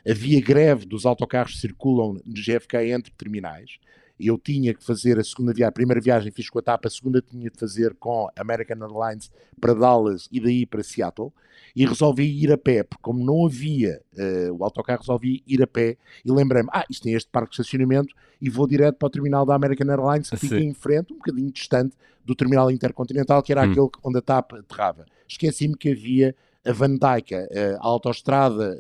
[0.09, 3.79] Havia greve dos autocarros que circulam no GFK entre terminais.
[4.19, 6.91] Eu tinha que fazer a segunda viagem, a primeira viagem fiz com a TAP, a
[6.91, 11.31] segunda tinha de fazer com American Airlines para Dallas e daí para Seattle.
[11.75, 15.67] E resolvi ir a pé, porque como não havia uh, o autocarro, resolvi ir a
[15.67, 19.11] pé e lembrei-me, ah, isto tem este parque de estacionamento e vou direto para o
[19.11, 23.53] terminal da American Airlines, que fica em frente, um bocadinho distante do terminal intercontinental, que
[23.53, 23.71] era hum.
[23.73, 26.35] aquele onde a TAP aterrava esqueci-me que havia
[26.65, 28.77] a Van Dyke, a autoestrada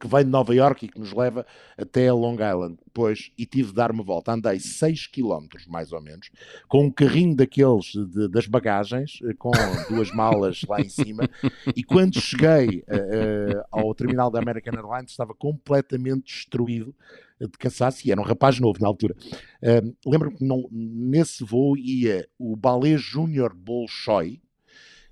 [0.00, 1.46] que vem de Nova York e que nos leva
[1.76, 2.78] até a Long Island.
[2.86, 4.32] Depois, e tive de dar uma volta.
[4.32, 6.30] Andei 6 km, mais ou menos,
[6.66, 9.50] com um carrinho daqueles de, das bagagens, eh, com
[9.90, 11.28] duas malas lá em cima.
[11.76, 16.94] E quando cheguei uh, ao terminal da American Airlines, estava completamente destruído
[17.38, 19.14] de cansaço, e era um rapaz novo na altura.
[19.62, 24.40] Uh, Lembro-me que não, nesse voo ia o Ballet Júnior Bolshoi,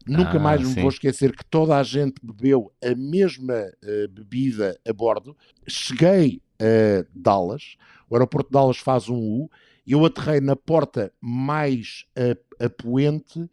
[0.08, 0.80] Nunca ah, mais me sim.
[0.80, 5.36] vou esquecer que toda a gente bebeu a mesma uh, bebida a bordo.
[5.68, 7.76] Cheguei a Dallas,
[8.08, 9.50] o aeroporto de Dallas faz um U,
[9.86, 12.04] eu aterrei na porta mais
[12.60, 13.48] apoente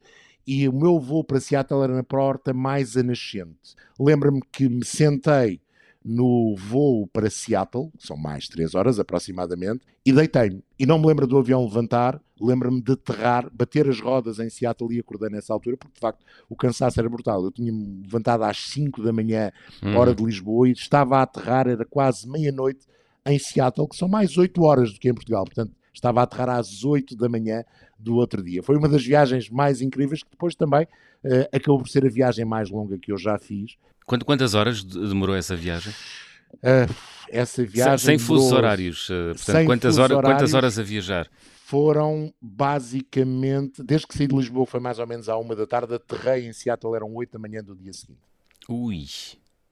[0.46, 3.76] e o meu voo para Seattle era na porta mais a nascente.
[4.00, 5.62] Lembro-me que me sentei
[6.06, 10.64] no voo para Seattle, são mais 3 horas aproximadamente, e deitei-me.
[10.78, 14.94] E não me lembro do avião levantar, lembro-me de aterrar, bater as rodas em Seattle
[14.94, 17.44] e acordei nessa altura, porque de facto o cansaço era brutal.
[17.44, 19.98] Eu tinha-me levantado às 5 da manhã, hum.
[19.98, 22.86] hora de Lisboa, e estava a aterrar, era quase meia-noite
[23.26, 25.44] em Seattle, que são mais 8 horas do que em Portugal.
[25.44, 27.64] Portanto, estava a aterrar às 8 da manhã
[27.98, 28.62] do outro dia.
[28.62, 32.46] Foi uma das viagens mais incríveis, que depois também uh, acabou por ser a viagem
[32.46, 33.76] mais longa que eu já fiz.
[34.06, 35.94] Quantas horas demorou essa viagem?
[36.56, 36.94] Uh,
[37.30, 37.98] essa viagem.
[37.98, 39.10] Sem, sem fusos horários.
[39.10, 41.30] Uh, portanto, quantas, horas, horários quantas horas a viajar?
[41.66, 45.96] Foram basicamente, desde que saí de Lisboa, foi mais ou menos à uma da tarde,
[45.96, 48.22] aterrei em Seattle, eram oito da manhã do dia seguinte.
[48.70, 49.06] Ui.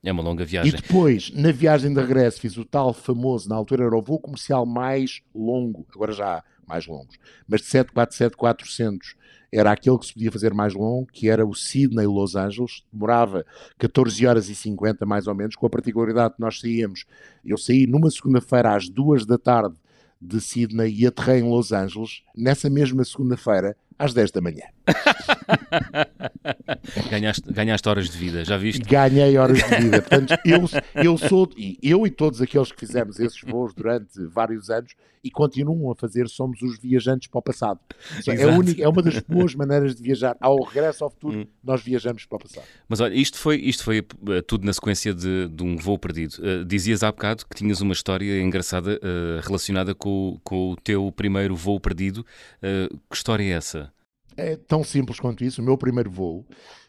[0.03, 0.73] É uma longa viagem.
[0.73, 4.19] E depois, na viagem de regresso, fiz o tal famoso, na altura era o voo
[4.19, 9.15] comercial mais longo, agora já há mais longos, mas de 747-400
[9.51, 13.45] era aquele que se podia fazer mais longo, que era o Sydney-Los Angeles, demorava
[13.77, 17.05] 14 horas e 50 mais ou menos, com a particularidade que nós saíamos,
[17.45, 19.75] eu saí numa segunda-feira às duas da tarde
[20.19, 24.65] de Sydney e aterrei em Los Angeles, nessa mesma segunda-feira, às 10 da manhã.
[27.09, 28.83] ganhaste, ganhaste horas de vida, já viste?
[28.83, 30.01] Ganhei horas de vida.
[30.01, 31.49] Portanto, eu, eu sou,
[31.81, 36.27] eu e todos aqueles que fizemos esses voos durante vários anos e continuam a fazer,
[36.27, 37.79] somos os viajantes para o passado.
[38.27, 40.35] É, única, é, uma das boas maneiras de viajar.
[40.41, 41.47] Ao regresso ao futuro, hum.
[41.63, 42.65] nós viajamos para o passado.
[42.89, 46.35] Mas olha, isto foi, isto foi uh, tudo na sequência de, de um voo perdido.
[46.39, 51.09] Uh, dizias há bocado que tinhas uma história engraçada uh, relacionada com, com o teu
[51.13, 52.25] primeiro voo perdido.
[52.61, 53.92] que história é essa?
[54.37, 55.61] É tão simples quanto isso.
[55.61, 56.45] O meu primeiro voo,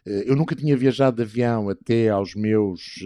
[0.07, 2.99] eh, eu nunca tinha viajado de avião até aos meus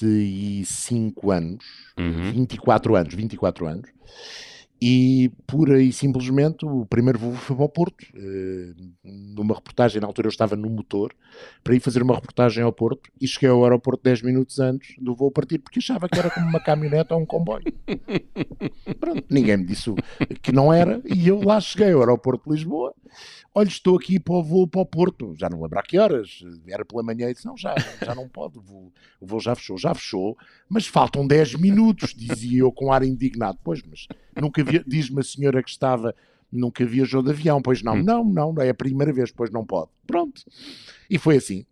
[0.00, 1.64] 25 eh, anos,
[1.98, 2.32] uhum.
[2.32, 3.90] 24 anos, 24 anos.
[4.84, 10.08] E pura e simplesmente o primeiro voo foi para o Porto, uh, numa reportagem, na
[10.08, 11.14] altura eu estava no motor,
[11.62, 15.14] para ir fazer uma reportagem ao Porto e cheguei ao aeroporto 10 minutos antes do
[15.14, 17.72] voo partir, porque achava que era como uma caminhonete ou um comboio.
[18.98, 19.94] Pronto, ninguém me disse
[20.42, 22.92] que não era, e eu lá cheguei ao aeroporto de Lisboa,
[23.54, 26.42] olha, estou aqui para o voo para o Porto, já não lembro a que horas,
[26.66, 29.54] era pela manhã e disse, não, já, já não pode, o voo, o voo já
[29.54, 30.36] fechou, já fechou,
[30.68, 34.08] mas faltam 10 minutos, dizia eu com ar indignado, pois, mas
[34.40, 36.14] nunca vi, diz-me a senhora que estava,
[36.50, 38.02] nunca viajou de avião, pois não, hum.
[38.02, 40.42] não, não, é a primeira vez, pois não pode, pronto,
[41.08, 41.64] e foi assim.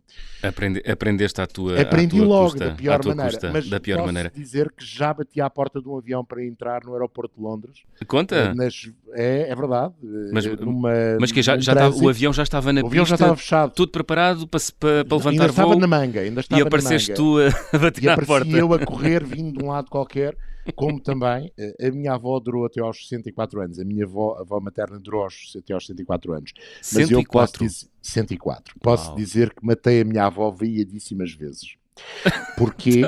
[0.43, 3.31] Aprendi, aprendeste à tua Aprendi à tua logo, custa, da pior maneira.
[3.31, 4.31] Custa, mas da pior posso maneira.
[4.35, 7.83] dizer que já bati à porta de um avião para entrar no aeroporto de Londres.
[8.07, 8.35] Conta?
[8.35, 9.93] Eh, nas, é, é verdade.
[10.03, 13.03] Eh, mas, numa, mas que já, já estava, o avião já estava na o avião
[13.03, 13.73] pista, já estava fechado.
[13.73, 15.63] tudo preparado para, para, para levantar ainda voo.
[15.63, 18.47] estava na manga, ainda estava E apareceste tu a bater e à porta.
[18.47, 20.35] E eu a correr, vindo de um lado qualquer,
[20.75, 23.79] como também eh, a minha avó durou até aos 64 anos.
[23.79, 26.53] A minha avó, a avó materna durou até aos 64 anos.
[26.77, 27.13] Mas 104?
[27.13, 28.75] eu posso dizer 104.
[28.79, 29.15] Posso Uau.
[29.15, 31.75] dizer que matei a minha avó variadíssimas vezes.
[32.57, 33.01] Porquê?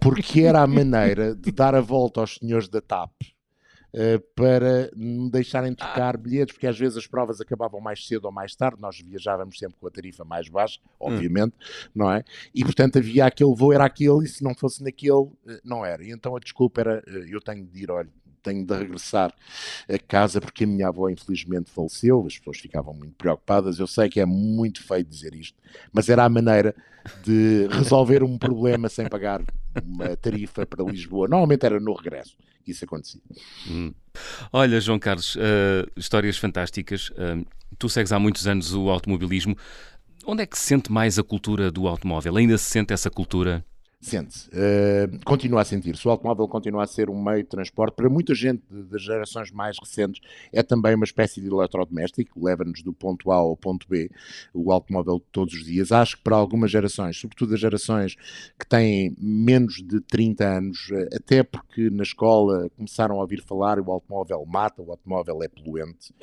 [0.00, 3.12] Porque era a maneira de dar a volta aos senhores da TAP
[4.34, 6.18] para me deixarem trocar ah.
[6.18, 9.76] bilhetes, porque às vezes as provas acabavam mais cedo ou mais tarde, nós viajávamos sempre
[9.80, 11.12] com a tarifa mais baixa, hum.
[11.12, 11.90] obviamente, hum.
[11.94, 12.22] não é?
[12.54, 16.04] E portanto havia aquele voo, era aquele, e se não fosse naquele, uh, não era.
[16.04, 18.10] E então a desculpa era, uh, eu tenho de ir, olha,
[18.46, 19.34] tenho de regressar
[19.88, 23.78] a casa porque a minha avó infelizmente faleceu, as pessoas ficavam muito preocupadas.
[23.78, 25.58] Eu sei que é muito feio dizer isto,
[25.92, 26.74] mas era a maneira
[27.22, 29.42] de resolver um problema sem pagar
[29.84, 31.28] uma tarifa para Lisboa.
[31.28, 33.20] Normalmente era no regresso que isso acontecia.
[33.68, 33.92] Hum.
[34.52, 37.10] Olha, João Carlos, uh, histórias fantásticas.
[37.10, 37.46] Uh,
[37.78, 39.56] tu segues há muitos anos o automobilismo.
[40.24, 42.36] Onde é que se sente mais a cultura do automóvel?
[42.36, 43.64] Ainda se sente essa cultura?
[44.06, 44.48] Sente-se.
[44.50, 46.06] Uh, continua a sentir-se.
[46.06, 47.96] O automóvel continua a ser um meio de transporte.
[47.96, 50.20] Para muita gente das gerações mais recentes,
[50.52, 54.08] é também uma espécie de eletrodoméstico, leva-nos do ponto A ao ponto B,
[54.54, 55.90] o automóvel todos os dias.
[55.90, 58.14] Acho que para algumas gerações, sobretudo as gerações
[58.56, 63.80] que têm menos de 30 anos, eh, até porque na escola começaram a ouvir falar
[63.80, 66.14] o automóvel mata, o automóvel é poluente,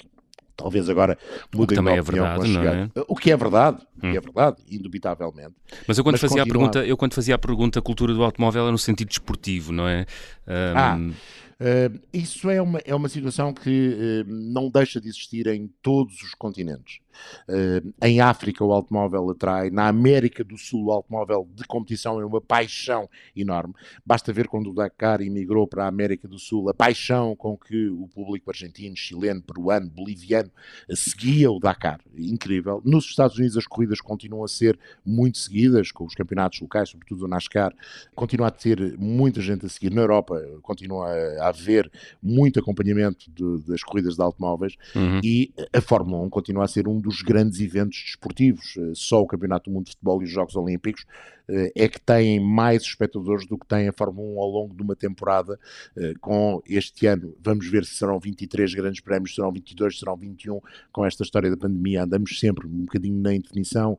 [0.55, 1.17] Talvez agora
[1.53, 2.91] mudem também de é opinião verdade, a não chegada.
[3.07, 4.15] O que é verdade, o que Hum.
[4.15, 5.53] é verdade, indubitavelmente.
[5.87, 8.13] Mas eu quando Mas fazia a continua- pergunta, eu quando fazia a pergunta a cultura
[8.13, 10.05] do automóvel era no sentido desportivo, não é?
[10.47, 11.13] Ah, Ahm,
[11.61, 16.21] Uh, isso é uma, é uma situação que uh, não deixa de existir em todos
[16.21, 16.99] os continentes.
[17.47, 22.26] Uh, em África, o automóvel atrai, na América do Sul, o automóvel de competição é
[22.26, 23.73] uma paixão enorme.
[24.06, 27.88] Basta ver quando o Dakar emigrou para a América do Sul, a paixão com que
[27.89, 30.49] o público argentino, chileno, peruano, boliviano
[30.89, 31.99] uh, seguia o Dakar.
[32.15, 32.82] Incrível.
[32.86, 37.26] Nos Estados Unidos, as corridas continuam a ser muito seguidas, com os campeonatos locais, sobretudo
[37.26, 37.73] o NASCAR,
[38.15, 39.91] continua a ter muita gente a seguir.
[39.91, 45.19] Na Europa, continua a, a haver muito acompanhamento de- das corridas de automóveis uhum.
[45.23, 48.75] e a Fórmula 1 continua a ser um dos grandes eventos desportivos.
[48.77, 51.05] Eh, Só o Campeonato do Mundo de Futebol e os Jogos Olímpicos
[51.49, 54.81] eh, é que têm mais espectadores do que tem a Fórmula 1 ao longo de
[54.81, 55.59] uma temporada.
[55.97, 60.61] eh, Com este ano, vamos ver se serão 23 grandes prémios, serão 22, serão 21.
[60.93, 63.97] Com esta história da pandemia, andamos sempre um bocadinho na indefinição.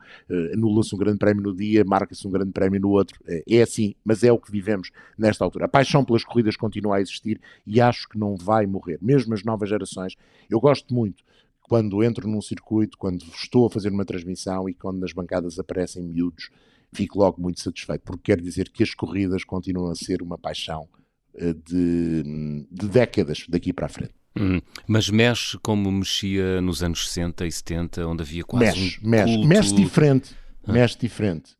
[0.52, 3.20] Anula-se um grande prémio no dia, marca-se um grande prémio no outro.
[3.48, 5.66] É assim, mas é o que vivemos nesta altura.
[5.66, 8.98] A paixão pelas corridas continua a existir e acho que não vai morrer.
[9.02, 10.16] Mesmo as novas gerações,
[10.48, 11.22] eu gosto muito
[11.64, 16.03] quando entro num circuito, quando estou a fazer uma transmissão e quando nas bancadas aparecem
[16.03, 16.50] miúdos,
[16.92, 20.87] fico logo muito satisfeito, porque quer dizer que as corridas continuam a ser uma paixão
[21.35, 24.14] eh, de, de décadas daqui para a frente.
[24.38, 24.61] Uhum.
[24.87, 29.33] Mas mexe como mexia nos anos 60 e 70, onde havia quase Mexe, um mexe,
[29.33, 29.48] culto...
[29.48, 30.37] mexe diferente.
[30.66, 30.72] Ah.
[30.72, 31.53] Mexe diferente.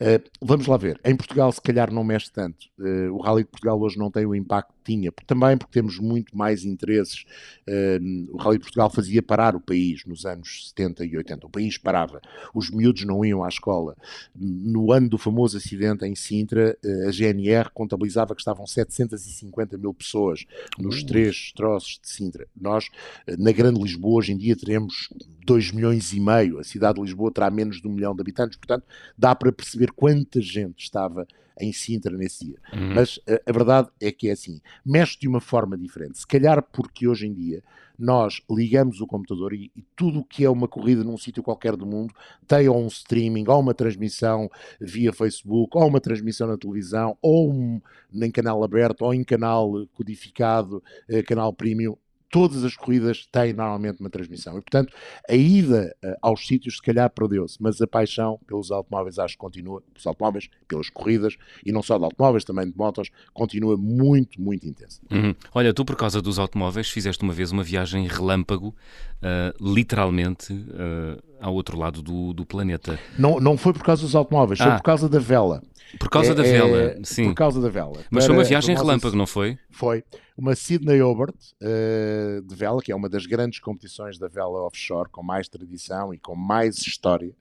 [0.00, 1.00] Uh, vamos lá ver.
[1.04, 2.66] Em Portugal, se calhar, não mexe tanto.
[2.78, 6.36] Uh, o Rally de Portugal hoje não tem o impacto tinha, também porque temos muito
[6.36, 7.24] mais interesses.
[7.68, 11.46] Uh, o Rally de Portugal fazia parar o país nos anos 70 e 80.
[11.46, 12.20] O país parava.
[12.54, 13.96] Os miúdos não iam à escola.
[14.34, 19.92] No ano do famoso acidente em Sintra, uh, a GNR contabilizava que estavam 750 mil
[19.92, 20.44] pessoas
[20.78, 21.06] nos Ui.
[21.06, 22.46] três troços de Sintra.
[22.54, 25.08] Nós, uh, na Grande Lisboa, hoje em dia teremos
[25.44, 26.60] 2 milhões e meio.
[26.60, 28.56] A cidade de Lisboa terá menos de um milhão de habitantes.
[28.56, 28.84] Portanto,
[29.18, 31.26] dá para perceber quanta gente estava
[31.60, 32.58] em Sintra nesse dia.
[32.72, 32.94] Uhum.
[32.94, 36.18] Mas a, a verdade é que é assim, mexe de uma forma diferente.
[36.18, 37.62] Se calhar porque hoje em dia
[37.98, 41.76] nós ligamos o computador e, e tudo o que é uma corrida num sítio qualquer
[41.76, 42.14] do mundo
[42.46, 47.50] tem ou um streaming, ou uma transmissão via Facebook, ou uma transmissão na televisão, ou
[47.50, 47.80] um,
[48.12, 51.96] em canal aberto, ou em canal codificado, eh, canal premium.
[52.36, 54.58] Todas as corridas têm normalmente uma transmissão.
[54.58, 54.92] E, portanto,
[55.26, 59.38] a ida eh, aos sítios se calhar perdeu-se, mas a paixão pelos automóveis acho que
[59.38, 64.38] continua, pelos automóveis, pelas corridas, e não só de automóveis, também de motos, continua muito,
[64.38, 65.00] muito intensa.
[65.10, 65.34] Uhum.
[65.54, 68.74] Olha, tu por causa dos automóveis fizeste uma vez uma viagem relâmpago,
[69.22, 72.98] ah, literalmente ah, ao outro lado do, do planeta.
[73.18, 74.76] Não, não foi por causa dos automóveis, foi Ah.
[74.76, 75.62] por causa da vela.
[75.98, 77.24] Por causa É- da é vela, sim.
[77.24, 78.04] Por causa da vela.
[78.10, 79.58] Mas foi Para uma a viagem relâmpago, não foi?
[79.70, 80.04] Foi
[80.36, 85.08] uma Sydney Hobart eh, de vela, que é uma das grandes competições da vela offshore,
[85.10, 87.34] com mais tradição e com mais história.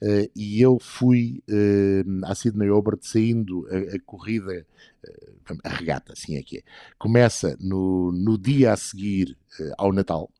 [0.00, 4.64] Eh, e eu fui eh, à Sydney Hobart saindo a, a corrida,
[5.64, 6.62] a regata, assim é que é.
[6.98, 9.36] Começa no, no dia a seguir
[9.76, 10.30] ao Natal,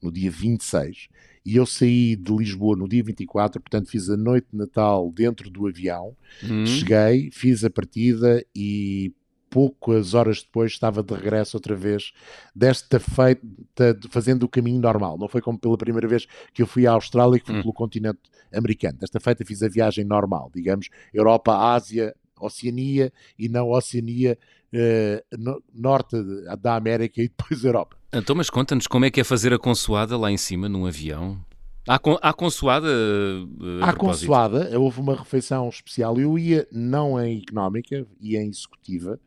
[0.00, 1.08] no dia 26.
[1.44, 5.50] E eu saí de Lisboa no dia 24, portanto fiz a noite de Natal dentro
[5.50, 6.64] do avião, Hum.
[6.64, 9.12] Cheguei, fiz a partida e
[9.48, 12.12] poucas horas depois estava de regresso outra vez
[12.54, 15.18] desta feita, fazendo o caminho normal.
[15.18, 17.62] Não foi como pela primeira vez que eu fui à Austrália, que fui Hum.
[17.62, 18.20] pelo continente
[18.54, 18.98] americano.
[18.98, 24.38] Desta feita fiz a viagem normal, digamos, Europa, Ásia, Oceania e não Oceania,
[24.72, 26.16] eh, no- norte
[26.60, 27.96] da América e depois Europa.
[28.12, 31.38] Então, mas conta-nos como é que é fazer a consoada lá em cima num avião?
[31.88, 32.86] Há, con- há consoada?
[33.82, 34.26] a À propósito?
[34.26, 36.18] consoada, houve uma refeição especial.
[36.20, 39.18] Eu ia não em económica, ia em executiva,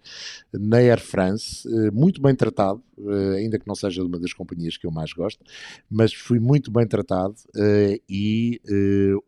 [0.53, 4.77] na Air France, eh, muito bem tratado, eh, ainda que não seja uma das companhias
[4.77, 5.43] que eu mais gosto,
[5.89, 7.35] mas fui muito bem tratado
[8.07, 8.61] e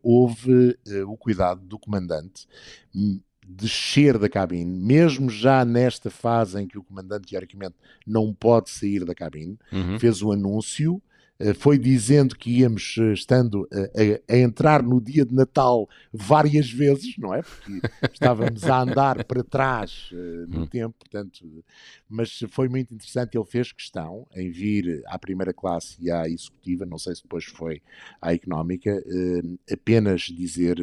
[0.02, 2.46] houve o cuidado do comandante
[2.94, 7.74] hum, descer da cabine, mesmo já nesta fase em que o comandante, teoricamente,
[8.06, 9.98] não pode sair da cabine, Uhum.
[9.98, 11.00] fez o anúncio,
[11.38, 15.88] eh, foi dizendo que íamos eh, estando eh, a, a entrar no dia de Natal
[16.12, 17.42] várias vezes, não é?
[17.42, 17.82] Porque
[18.12, 20.08] estávamos a andar para trás
[20.48, 20.66] no Hum.
[20.66, 21.64] tempo, portanto,
[22.08, 23.36] mas foi muito interessante.
[23.36, 27.44] Ele fez questão em vir à primeira classe e à executiva, não sei se depois
[27.44, 27.82] foi
[28.20, 29.02] à económica,
[29.70, 30.78] apenas dizer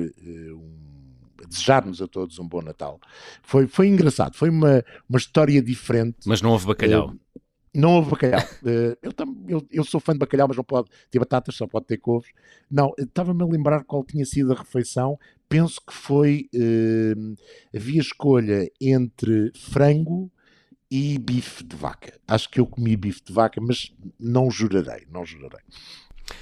[0.53, 1.02] um
[1.47, 2.99] desejar-nos a todos um bom Natal.
[3.41, 6.17] Foi, foi engraçado, foi uma, uma história diferente.
[6.25, 7.13] Mas não houve bacalhau.
[7.35, 7.39] Eh,
[7.75, 8.39] não houve bacalhau.
[8.65, 11.67] Eh, eu, tam- eu, eu sou fã de bacalhau, mas não pode ter batatas, só
[11.67, 12.31] pode ter couves.
[12.71, 15.19] Não, eh, estava-me a lembrar qual tinha sido a refeição.
[15.49, 16.47] Penso que foi.
[16.53, 17.13] eh,
[17.75, 20.31] havia escolha entre frango
[20.89, 22.19] e bife de vaca.
[22.27, 25.59] Acho que eu comi bife de vaca, mas não jurarei, não jurarei.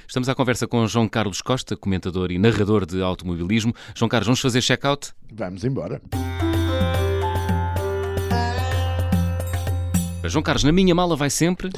[0.07, 3.73] Estamos à conversa com João Carlos Costa, comentador e narrador de automobilismo.
[3.95, 5.13] João Carlos, vamos fazer check-out?
[5.31, 6.01] Vamos embora.
[10.25, 11.69] João Carlos, na minha mala vai sempre?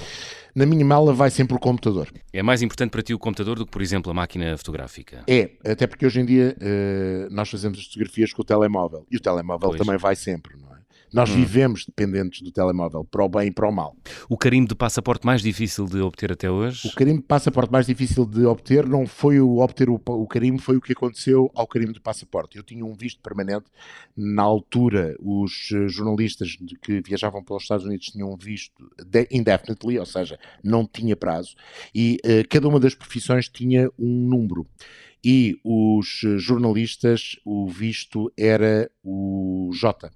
[0.55, 2.09] Na minha mala vai sempre o computador.
[2.31, 5.23] É mais importante para ti o computador do que, por exemplo, a máquina fotográfica?
[5.27, 9.17] É, até porque hoje em dia uh, nós fazemos as fotografias com o telemóvel e
[9.17, 9.81] o telemóvel pois.
[9.81, 10.72] também vai sempre, não é?
[11.13, 11.35] Nós hum.
[11.35, 13.95] vivemos dependentes do telemóvel, para o bem e para o mal.
[14.27, 16.87] O carimbo de passaporte mais difícil de obter até hoje?
[16.87, 20.59] O carimbo de passaporte mais difícil de obter não foi o obter o, o carimbo,
[20.61, 22.57] foi o que aconteceu ao carimbo de passaporte.
[22.57, 23.65] Eu tinha um visto permanente.
[24.17, 28.73] Na altura, os eh, jornalistas que viajavam pelos Estados Unidos tinham um visto
[29.31, 31.55] indefinitely, ou seja, não tinha prazo,
[31.93, 34.67] e uh, cada uma das profissões tinha um número
[35.23, 40.11] e os eh, jornalistas, o visto era o J.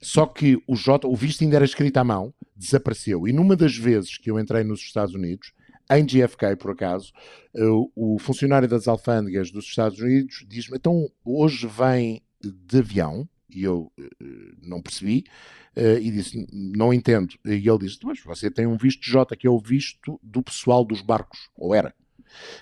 [0.00, 3.28] Só que o J, o visto ainda era escrito à mão, desapareceu.
[3.28, 5.52] E numa das vezes que eu entrei nos Estados Unidos,
[5.90, 7.12] em JFK, por acaso,
[7.54, 7.62] eh,
[7.96, 13.92] o funcionário das alfândegas dos Estados Unidos diz-me: então hoje vem de avião, e eu
[13.98, 15.24] uh, não percebi,
[15.76, 17.34] uh, e disse: não entendo.
[17.44, 20.84] E ele disse: mas você tem um visto J, que é o visto do pessoal
[20.84, 21.92] dos barcos, ou era.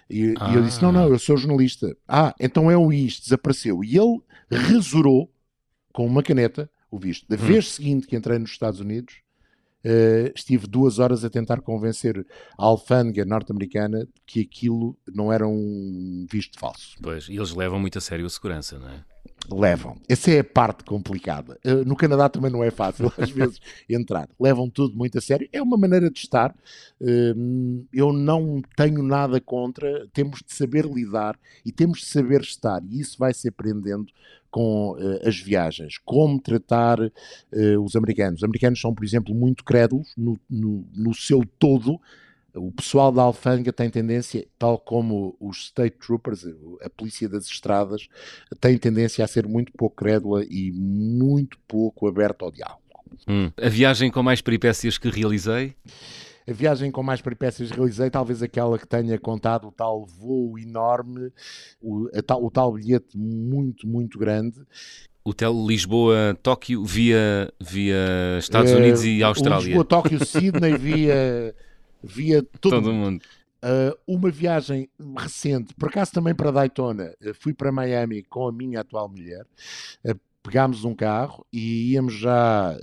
[0.09, 0.51] E, ah.
[0.51, 1.95] e eu disse: não, não, eu sou jornalista.
[2.09, 3.85] Ah, então é o IS, desapareceu.
[3.85, 4.21] E ele
[4.51, 5.31] resurou
[5.93, 7.27] com uma caneta o visto.
[7.29, 7.47] Da hum.
[7.47, 9.17] vez seguinte que entrei nos Estados Unidos,
[9.85, 12.27] uh, estive duas horas a tentar convencer
[12.59, 16.97] a alfândega norte-americana que aquilo não era um visto falso.
[17.03, 19.05] Pois, e eles levam muito a sério a segurança, não é?
[19.51, 19.97] Levam.
[20.09, 21.59] Essa é a parte complicada.
[21.65, 24.29] Uh, no Canadá também não é fácil, às vezes, entrar.
[24.39, 25.49] Levam tudo muito a sério.
[25.53, 26.55] É uma maneira de estar.
[27.01, 30.07] Uh, eu não tenho nada contra.
[30.13, 32.83] Temos de saber lidar e temos de saber estar.
[32.85, 34.13] E isso vai se aprendendo
[34.51, 38.41] com uh, as viagens, como tratar uh, os americanos.
[38.41, 42.01] Os americanos são, por exemplo, muito crédulos no, no, no, seu todo.
[42.59, 46.45] O pessoal da alfândega tem tendência, tal como os state troopers,
[46.83, 48.09] a polícia das estradas,
[48.61, 52.83] tem tendência a ser muito pouco crédula e muito pouco aberta ao diálogo.
[53.27, 53.51] Hum.
[53.57, 55.75] A viagem com mais peripécias que realizei?
[56.49, 61.31] a viagem com mais peripécias realizei, talvez aquela que tenha contado o tal voo enorme,
[61.81, 64.59] o, tal, o tal bilhete muito, muito grande.
[65.23, 69.67] O tel Lisboa-Tóquio via, via Estados Unidos e Austrália.
[69.67, 71.55] Lisboa-Tóquio, Sydney via,
[72.03, 73.23] via todo, todo mundo.
[73.63, 78.53] Uh, uma viagem recente, por acaso também para Daytona, uh, fui para Miami com a
[78.53, 79.45] minha atual mulher,
[80.05, 82.75] uh, pegámos um carro e íamos já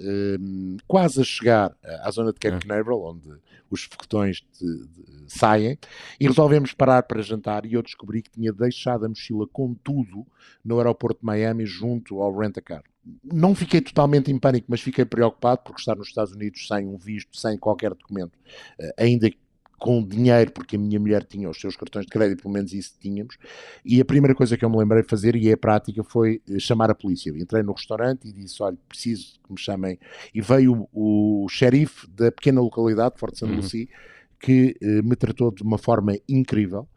[0.88, 2.60] quase a chegar à zona de Cape é.
[2.60, 3.28] Canaveral, onde
[3.72, 5.76] os foguetões de, de, saem,
[6.20, 10.28] e resolvemos parar para jantar e eu descobri que tinha deixado a mochila com tudo
[10.64, 12.84] no aeroporto de Miami junto ao rent-a-car.
[13.24, 16.98] Não fiquei totalmente em pânico, mas fiquei preocupado porque estar nos Estados Unidos sem um
[16.98, 18.38] visto, sem qualquer documento,
[18.80, 19.30] eh, ainda
[19.78, 22.94] com dinheiro, porque a minha mulher tinha os seus cartões de crédito, pelo menos isso
[23.00, 23.38] tínhamos,
[23.84, 26.60] e a primeira coisa que eu me lembrei de fazer, e é prática, foi eh,
[26.60, 27.30] chamar a polícia.
[27.30, 30.00] Eu entrei no restaurante e disse, olha, preciso que me chamem,
[30.34, 33.58] e veio o, o xerife da pequena localidade, Forte São uhum.
[33.58, 33.88] Lucia,
[34.40, 36.88] que eh, me tratou de uma forma incrível,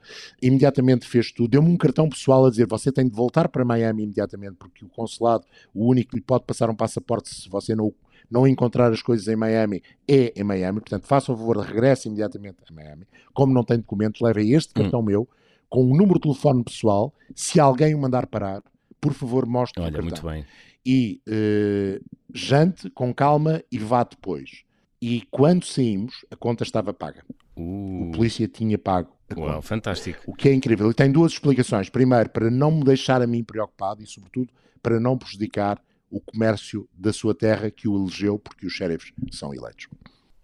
[0.43, 4.03] imediatamente fez tudo, deu-me um cartão pessoal a dizer, você tem de voltar para Miami
[4.05, 7.87] imediatamente, porque o consulado, o único que lhe pode passar um passaporte se você não
[7.87, 7.95] o
[8.31, 12.57] não encontrar as coisas em Miami é em Miami, portanto, faça o favor, regresse imediatamente
[12.69, 13.07] a Miami.
[13.33, 14.83] Como não tem documentos, leve este hum.
[14.83, 15.05] cartão hum.
[15.05, 15.29] meu
[15.69, 17.15] com um número de telefone pessoal.
[17.35, 18.63] Se alguém o mandar parar,
[19.01, 20.09] por favor, mostre Olha, o cartão.
[20.09, 20.45] muito bem.
[20.85, 24.63] E uh, jante com calma e vá depois.
[25.01, 27.23] E quando saímos, a conta estava paga.
[27.57, 28.09] Uh.
[28.09, 29.17] O polícia tinha pago.
[29.37, 30.23] Uau, fantástico.
[30.27, 30.91] O que é incrível.
[30.91, 31.91] E tem duas explicações.
[31.91, 34.51] Primeiro, para não me deixar a mim preocupado e, sobretudo,
[34.83, 35.79] para não prejudicar
[36.11, 39.89] o comércio da sua terra que o elegeu, porque os xerifes são eleitos.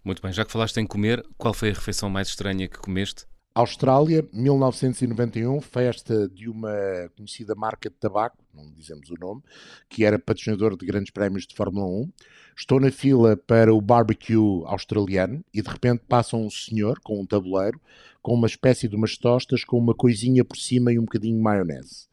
[0.03, 3.25] Muito bem, já que falaste em comer, qual foi a refeição mais estranha que comeste?
[3.55, 9.41] Austrália, 1991, festa de uma conhecida marca de tabaco, não dizemos o nome,
[9.87, 12.11] que era patrocinador de grandes prémios de Fórmula 1.
[12.57, 17.25] Estou na fila para o barbecue australiano e de repente passa um senhor com um
[17.25, 17.79] tabuleiro,
[18.21, 21.41] com uma espécie de umas tostas, com uma coisinha por cima e um bocadinho de
[21.41, 22.09] maionese.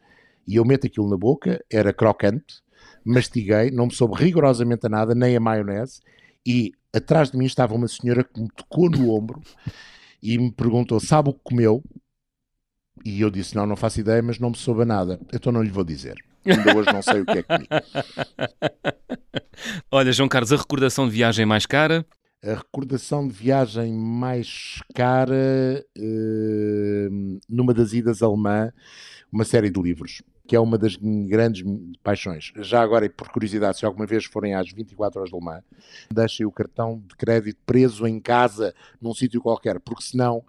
[0.47, 2.63] E eu meto aquilo na boca, era crocante,
[3.05, 6.01] mastiguei, não me soube rigorosamente a nada, nem a maionese,
[6.47, 9.41] e atrás de mim estava uma senhora que me tocou no ombro
[10.23, 11.83] e me perguntou: sabe o que comeu?
[13.05, 15.21] E eu disse: não, não faço ideia, mas não me soube a nada.
[15.33, 16.17] Então não lhe vou dizer.
[16.45, 17.69] Ainda hoje não sei o que é que comi.
[19.91, 22.05] Olha, João Carlos, a recordação de viagem mais cara?
[22.45, 28.73] A recordação de viagem mais cara, uh, numa das idas alemã,
[29.33, 31.65] uma série de livros que é uma das grandes
[32.03, 32.53] paixões.
[32.57, 35.63] Já agora, e por curiosidade, se alguma vez forem às 24 horas de Le Mans,
[36.11, 40.45] deixem o cartão de crédito preso em casa, num sítio qualquer, porque senão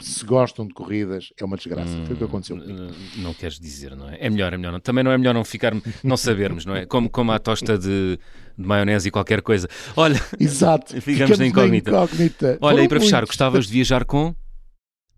[0.00, 1.90] se gostam de corridas, é uma desgraça.
[1.94, 2.94] Hum, Foi o que aconteceu comigo.
[3.16, 4.16] Não queres dizer, não é?
[4.18, 4.72] É melhor, é melhor.
[4.72, 4.80] Não.
[4.80, 5.72] Também não é melhor não ficar,
[6.02, 6.86] não sabermos, não é?
[6.86, 8.18] Como, como a tosta de,
[8.56, 9.68] de maionese e qualquer coisa.
[9.96, 10.94] Olha, Exato.
[11.00, 11.90] ficamos, ficamos na incógnita.
[11.90, 12.58] Na incógnita.
[12.60, 14.34] Olha, e para fechar, gostavas de viajar com?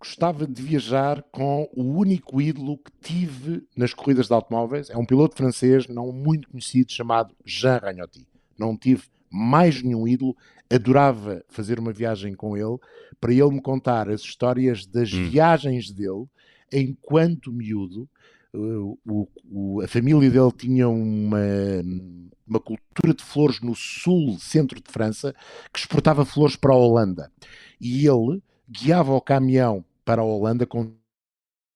[0.03, 4.91] Gostava de viajar com o único ídolo que tive nas corridas de automóveis.
[4.91, 8.27] É um piloto francês não muito conhecido chamado Jean Ragnotti.
[8.59, 10.37] Não tive mais nenhum ídolo
[10.69, 12.79] adorava fazer uma viagem com ele
[13.21, 15.29] para ele me contar as histórias das hum.
[15.31, 16.27] viagens dele
[16.73, 18.09] enquanto miúdo.
[18.53, 18.99] O,
[19.45, 21.39] o, a família dele tinha uma,
[22.45, 25.33] uma cultura de flores no sul, centro de França,
[25.73, 27.31] que exportava flores para a Holanda.
[27.81, 30.95] E ele guiava o caminhão para a Holanda com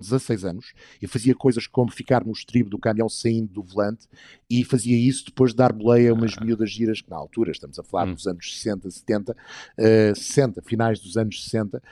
[0.01, 4.07] 16 anos e fazia coisas como ficar no estribo do caminhão saindo do volante
[4.49, 6.45] e fazia isso depois de dar boleia a umas ah.
[6.45, 8.15] miúdas giras que na altura, estamos a falar hum.
[8.15, 11.83] dos anos 60, 70, uh, 60, finais dos anos 60, uh,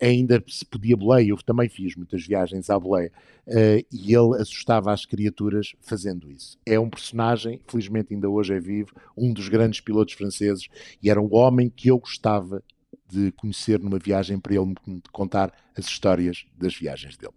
[0.00, 3.12] ainda se podia boleia, eu também fiz muitas viagens à boleia
[3.46, 6.56] uh, e ele assustava as criaturas fazendo isso.
[6.64, 10.68] É um personagem, felizmente ainda hoje é vivo, um dos grandes pilotos franceses
[11.02, 12.62] e era um homem que eu gostava
[13.08, 17.34] de conhecer numa viagem para ele me contar as histórias das viagens dele.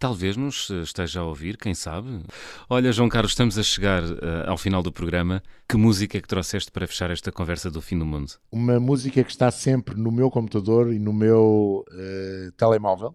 [0.00, 2.22] Talvez nos esteja a ouvir, quem sabe?
[2.70, 4.16] Olha, João Carlos, estamos a chegar uh,
[4.46, 5.42] ao final do programa.
[5.68, 8.32] Que música é que trouxeste para fechar esta conversa do fim do mundo?
[8.50, 13.14] Uma música que está sempre no meu computador e no meu uh, telemóvel,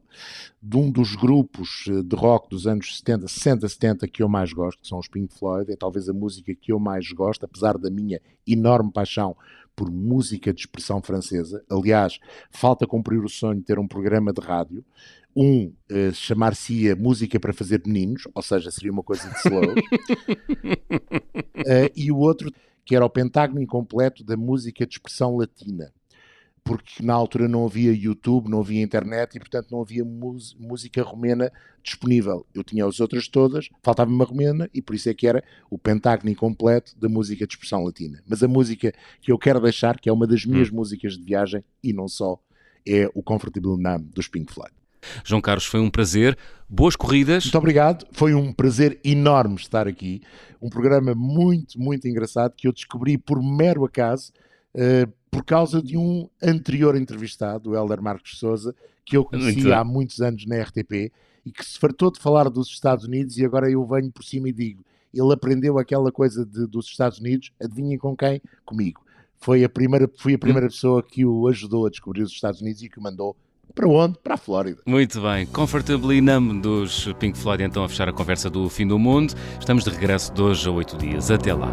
[0.62, 4.54] de um dos grupos eh, de rock dos anos 70, 60, 70 que eu mais
[4.54, 5.72] gosto, que são os Pink Floyd.
[5.72, 9.36] É talvez a música que eu mais gosto, apesar da minha enorme paixão
[9.76, 11.64] por música de expressão francesa.
[11.70, 12.20] Aliás,
[12.50, 14.84] falta cumprir o sonho de ter um programa de rádio.
[15.36, 19.64] Um uh, chamar-se-ia Música para Fazer Meninos, ou seja, seria uma coisa de slow.
[19.64, 19.76] uh,
[21.96, 22.50] e o outro,
[22.86, 25.92] que era o pentágono incompleto da música de expressão latina
[26.66, 31.52] porque na altura não havia YouTube, não havia internet e, portanto, não havia música romena
[31.84, 32.44] disponível.
[32.56, 35.78] Eu tinha as outras todas, faltava uma romena e por isso é que era o
[35.78, 38.20] pentágono incompleto da música de expressão latina.
[38.28, 38.92] Mas a música
[39.22, 40.78] que eu quero deixar, que é uma das minhas hum.
[40.78, 42.40] músicas de viagem e não só,
[42.84, 44.74] é o Comfortable Numb dos Pink Floyd.
[45.24, 46.36] João Carlos, foi um prazer.
[46.68, 47.44] Boas corridas.
[47.44, 48.08] Muito obrigado.
[48.12, 50.20] Foi um prazer enorme estar aqui.
[50.60, 54.34] Um programa muito, muito engraçado que eu descobri por mero acaso.
[54.74, 58.74] Uh, por causa de um anterior entrevistado, o Helder Marcos Souza,
[59.04, 61.12] que eu conhecia Muito há muitos anos na RTP
[61.46, 64.48] e que se fartou de falar dos Estados Unidos e agora eu venho por cima
[64.48, 64.82] e digo,
[65.14, 68.42] ele aprendeu aquela coisa de, dos Estados Unidos, adivinhem com quem?
[68.66, 69.02] Comigo.
[69.38, 72.82] Foi a primeira, fui a primeira pessoa que o ajudou a descobrir os Estados Unidos
[72.82, 73.36] e que o mandou
[73.74, 74.18] para onde?
[74.24, 74.82] Para a Flórida.
[74.86, 75.46] Muito bem.
[75.48, 79.34] Comfortably Numb dos Pink Floyd, então, a fechar a conversa do fim do mundo.
[79.60, 81.30] Estamos de regresso de hoje a oito dias.
[81.30, 81.68] Até lá.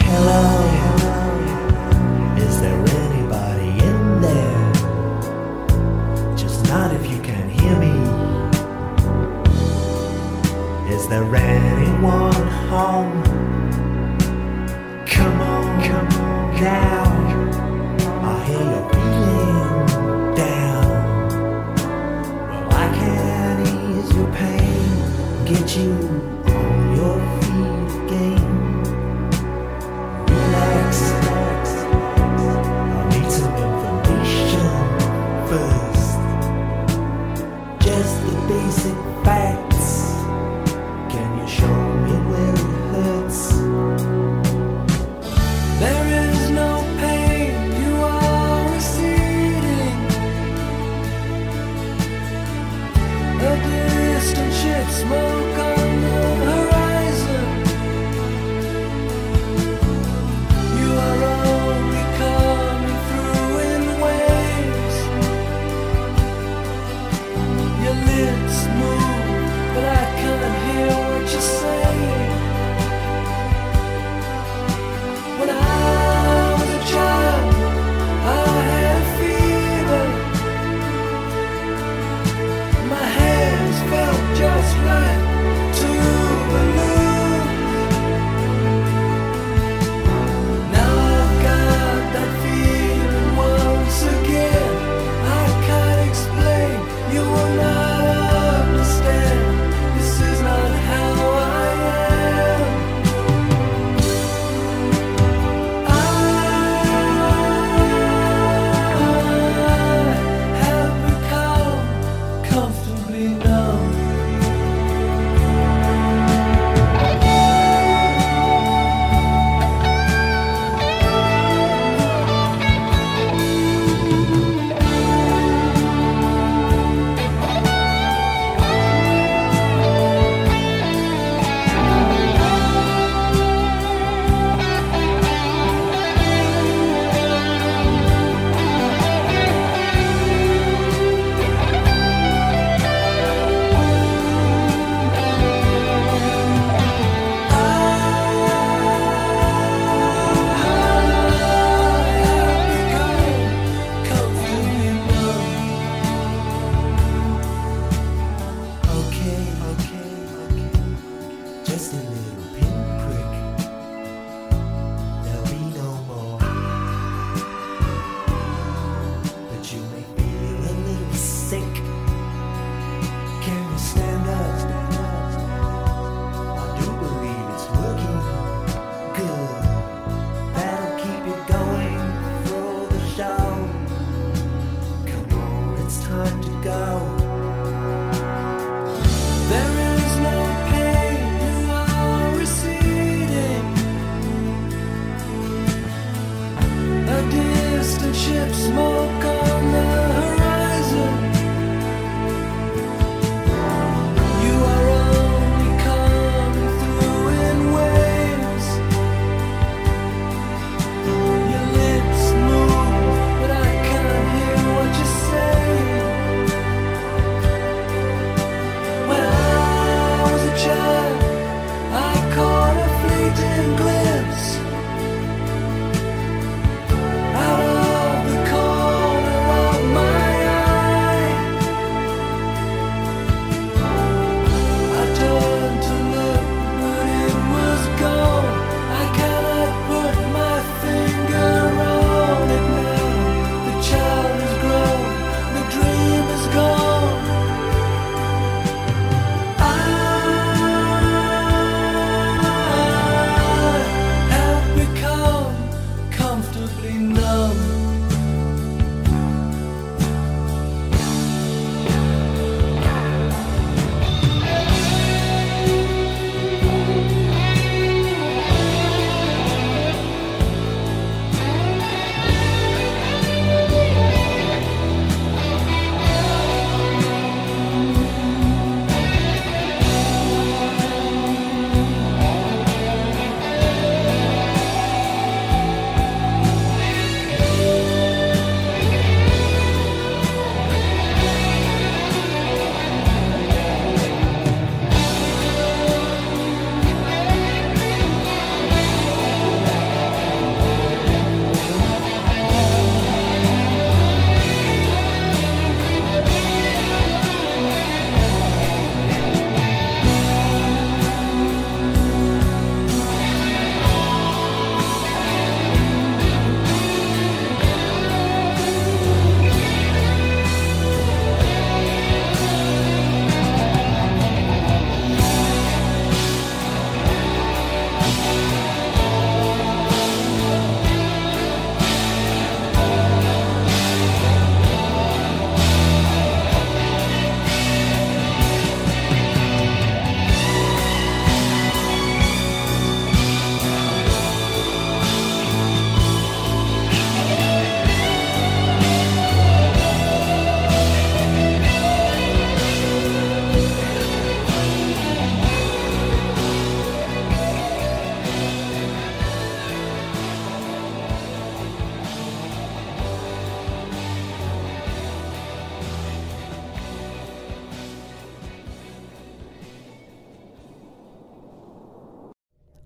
[0.00, 0.67] Hello.
[11.08, 13.22] Is there anyone home?
[15.06, 17.04] Come on, come on now.
[18.24, 20.88] I hear you're feeling down.
[22.50, 26.27] Well, I can ease your pain, get you